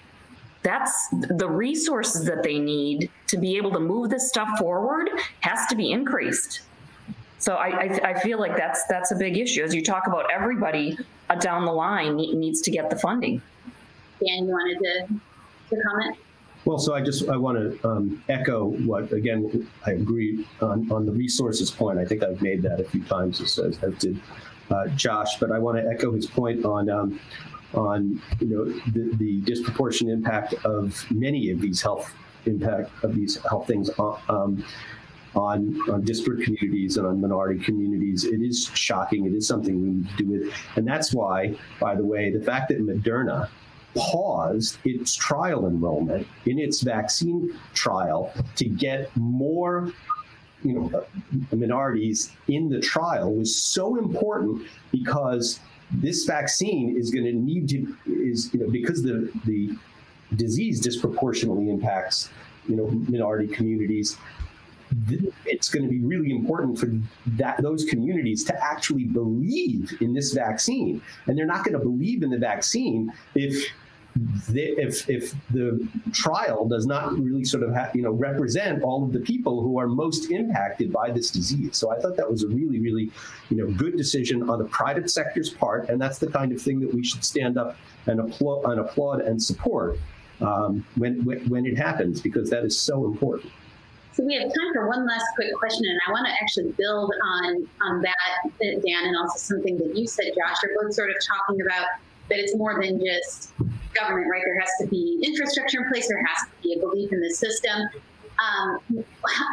[0.62, 5.10] That's the resources that they need to be able to move this stuff forward
[5.40, 6.60] has to be increased.
[7.42, 10.30] So I, I, I, feel like that's that's a big issue as you talk about
[10.30, 10.96] everybody
[11.28, 13.42] uh, down the line needs to get the funding.
[14.24, 16.16] Dan, you wanted to, to comment?
[16.64, 21.04] Well, so I just I want to um, echo what again I agree on, on
[21.04, 21.98] the resources point.
[21.98, 24.20] I think I've made that a few times as, as did
[24.70, 27.18] uh, Josh, but I want to echo his point on um,
[27.74, 32.14] on you know the, the, disproportionate impact of many of these health
[32.46, 33.90] impact of these health things
[34.28, 34.64] um,
[35.34, 38.24] on, on disparate communities and on minority communities.
[38.24, 39.26] It is shocking.
[39.26, 40.54] It is something we need to do with.
[40.76, 43.48] And that's why, by the way, the fact that Moderna
[43.94, 49.92] paused its trial enrollment in its vaccine trial to get more
[50.64, 51.04] you know
[51.52, 55.60] minorities in the trial was so important because
[55.90, 59.76] this vaccine is going to need to is you know because the the
[60.36, 62.30] disease disproportionately impacts
[62.68, 64.16] you know minority communities
[65.46, 66.90] it's going to be really important for
[67.26, 72.22] that those communities to actually believe in this vaccine and they're not going to believe
[72.22, 73.72] in the vaccine if
[74.48, 79.04] the, if if the trial does not really sort of ha- you know represent all
[79.04, 81.76] of the people who are most impacted by this disease.
[81.76, 83.10] So I thought that was a really really
[83.48, 86.80] you know good decision on the private sector's part, and that's the kind of thing
[86.80, 89.98] that we should stand up and applaud and applaud and support
[90.40, 93.50] um, when, when when it happens because that is so important.
[94.12, 97.14] So we have time for one last quick question, and I want to actually build
[97.22, 100.56] on on that, Dan, and also something that you said, Josh.
[100.62, 101.86] You're both sort of talking about
[102.28, 103.52] that it's more than just
[103.94, 104.42] government, right?
[104.44, 106.08] There has to be infrastructure in place.
[106.08, 107.88] There has to be a belief in the system.
[108.38, 109.04] Um,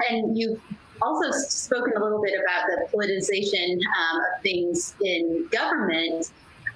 [0.10, 0.62] and you've
[1.02, 6.32] also spoken a little bit about the politicization um, of things in government.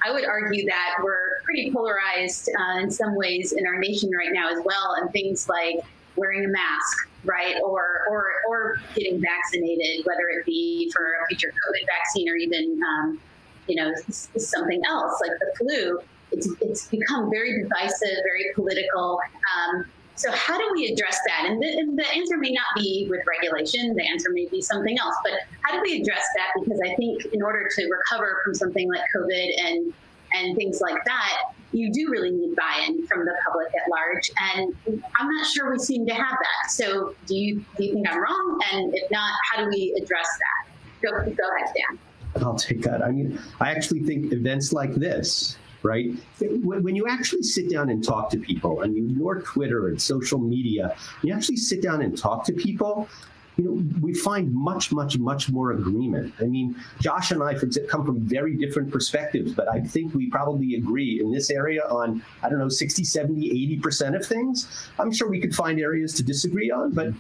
[0.06, 4.32] I would argue that we're pretty polarized uh, in some ways in our nation right
[4.34, 5.84] now as well, and things like
[6.16, 11.50] wearing a mask, right, or or or getting vaccinated, whether it be for a future
[11.50, 13.20] COVID vaccine or even um,
[13.68, 13.92] you know
[14.38, 16.00] something else like the flu.
[16.32, 19.20] It's it's become very divisive, very political.
[19.56, 19.86] Um,
[20.16, 21.50] so how do we address that?
[21.50, 23.96] And the, and the, answer may not be with regulation.
[23.96, 25.16] The answer may be something else.
[25.24, 25.34] But
[25.64, 26.52] how do we address that?
[26.60, 29.94] Because I think in order to recover from something like COVID and
[30.34, 34.32] and things like that, you do really need buy-in from the public at large.
[34.54, 34.76] And
[35.18, 36.72] I'm not sure we seem to have that.
[36.72, 38.62] So do you do you think I'm wrong?
[38.72, 40.72] And if not, how do we address that?
[41.02, 42.00] Go go ahead, Dan.
[42.44, 43.04] I'll take that.
[43.04, 46.12] I mean, I actually think events like this right?
[46.40, 50.40] When you actually sit down and talk to people, and you ignore Twitter and social
[50.40, 53.10] media, you actually sit down and talk to people.
[53.58, 56.34] You know, we find much, much, much more agreement.
[56.40, 57.54] I mean, Josh and I
[57.88, 62.24] come from very different perspectives, but I think we probably agree in this area on,
[62.42, 64.90] I don't know, 60, 70, 80% of things.
[64.98, 67.14] I'm sure we could find areas to disagree on, but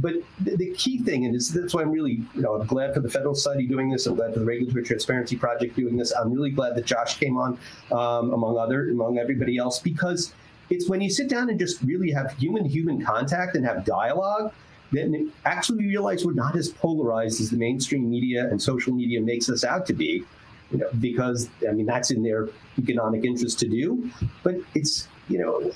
[0.00, 3.10] but the, key thing, and that's why I'm really, you know, I'm glad for the
[3.10, 4.06] Federalist Society doing this.
[4.06, 6.12] I'm glad for the Regulatory Transparency Project doing this.
[6.12, 7.58] I'm really glad that Josh came on,
[7.90, 10.32] um, among other, among everybody else, because
[10.70, 14.52] it's when you sit down and just really have human-human contact and have dialogue,
[14.92, 19.20] then actually we realize we're not as polarized as the mainstream media and social media
[19.20, 20.24] makes us out to be.
[20.70, 22.48] You know, because I mean that's in their
[22.78, 24.10] economic interest to do,
[24.42, 25.72] but it's you know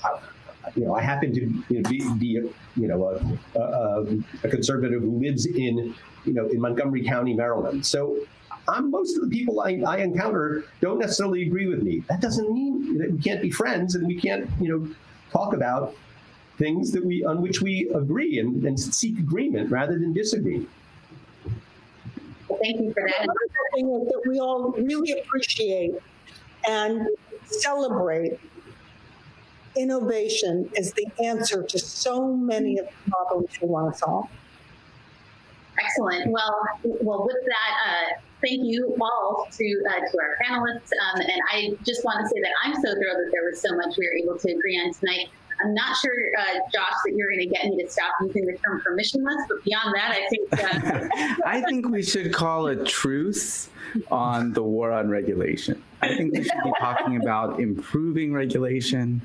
[0.75, 2.41] you know, I happen to you know, be, be a,
[2.79, 5.93] you know a, a, um, a, conservative who lives in
[6.25, 7.85] you know in Montgomery County, Maryland.
[7.85, 8.17] So
[8.67, 12.03] I'm, most of the people I, I encounter don't necessarily agree with me.
[12.09, 14.95] That doesn't mean that we can't be friends and we can't you know
[15.31, 15.95] talk about
[16.57, 20.69] things that we on which we agree and, and seek agreement rather than disagreement.
[22.47, 23.21] thank you for that.
[23.21, 25.93] Another thing that we all really appreciate
[26.67, 27.07] and
[27.45, 28.39] celebrate
[29.75, 34.27] innovation is the answer to so many of the problems we want to solve.
[35.79, 36.31] Excellent.
[36.31, 41.41] Well, well, with that, uh, thank you all to uh, to our panelists, um, and
[41.51, 44.07] I just want to say that I'm so thrilled that there was so much we
[44.07, 45.29] were able to agree on tonight.
[45.61, 48.57] I'm not sure, uh, Josh, that you're going to get me to stop using the
[48.57, 50.53] term permissionless, but beyond that, I think.
[50.53, 53.69] Uh, I think we should call a truce
[54.11, 55.81] on the war on regulation.
[56.01, 59.21] I think we should be talking about improving regulation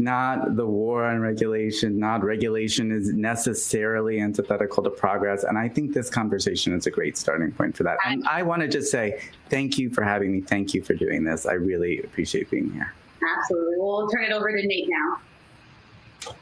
[0.00, 5.44] not the war on regulation, not regulation is necessarily antithetical to progress.
[5.44, 7.98] And I think this conversation is a great starting point for that.
[8.06, 10.40] And I want to just say thank you for having me.
[10.40, 11.46] Thank you for doing this.
[11.46, 12.92] I really appreciate being here.
[13.38, 13.76] Absolutely.
[13.78, 15.18] We'll turn it over to Nate now.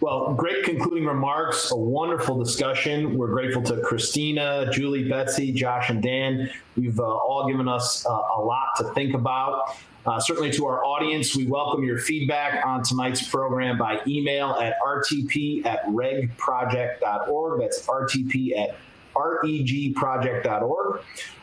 [0.01, 3.17] Well, great concluding remarks, a wonderful discussion.
[3.17, 6.51] We're grateful to Christina, Julie, Betsy, Josh, and Dan.
[6.77, 9.77] You've uh, all given us uh, a lot to think about.
[10.07, 14.75] Uh, certainly to our audience, we welcome your feedback on tonight's program by email at
[14.81, 17.61] rtp at regproject.org.
[17.61, 18.77] That's rtp at
[19.19, 21.01] regproject.org.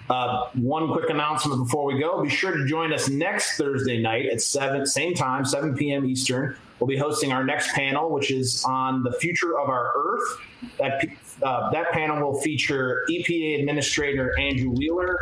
[0.08, 2.22] Uh, one quick announcement before we go.
[2.22, 6.06] Be sure to join us next Thursday night at 7, same time, 7 p.m.
[6.06, 6.56] Eastern.
[6.80, 10.42] We'll be hosting our next panel, which is on the future of our Earth.
[10.78, 11.06] That,
[11.42, 15.18] uh, that panel will feature EPA Administrator Andrew Wheeler,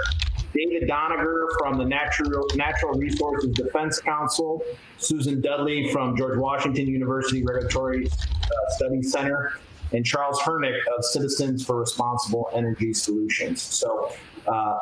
[0.54, 4.64] David Doniger from the Natural, Natural Resources Defense Council,
[4.98, 9.54] Susan Dudley from George Washington University Regulatory uh, Studies Center,
[9.94, 13.62] and Charles Hernick of Citizens for Responsible Energy Solutions.
[13.62, 14.12] So
[14.48, 14.78] uh,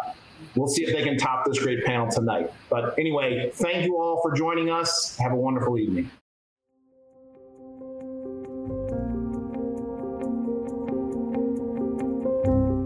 [0.56, 2.52] we'll see if they can top this great panel tonight.
[2.70, 5.18] But anyway, thank you all for joining us.
[5.18, 6.10] Have a wonderful evening.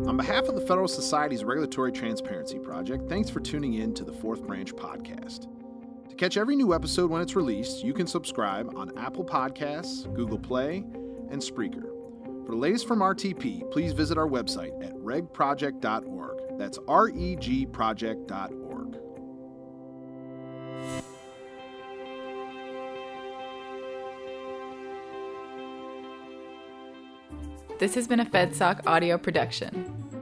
[0.08, 4.14] On behalf of the Federalist Society's Regulatory Transparency Project, thanks for tuning in to the
[4.14, 5.48] Fourth Branch podcast.
[6.10, 10.40] To catch every new episode when it's released, you can subscribe on Apple Podcasts, Google
[10.40, 10.78] Play,
[11.30, 11.95] and Spreaker.
[12.46, 16.60] For the latest from RTP, please visit our website at regproject.org.
[16.60, 18.98] That's R E G project.org.
[27.80, 30.15] This has been a FedSoc audio production.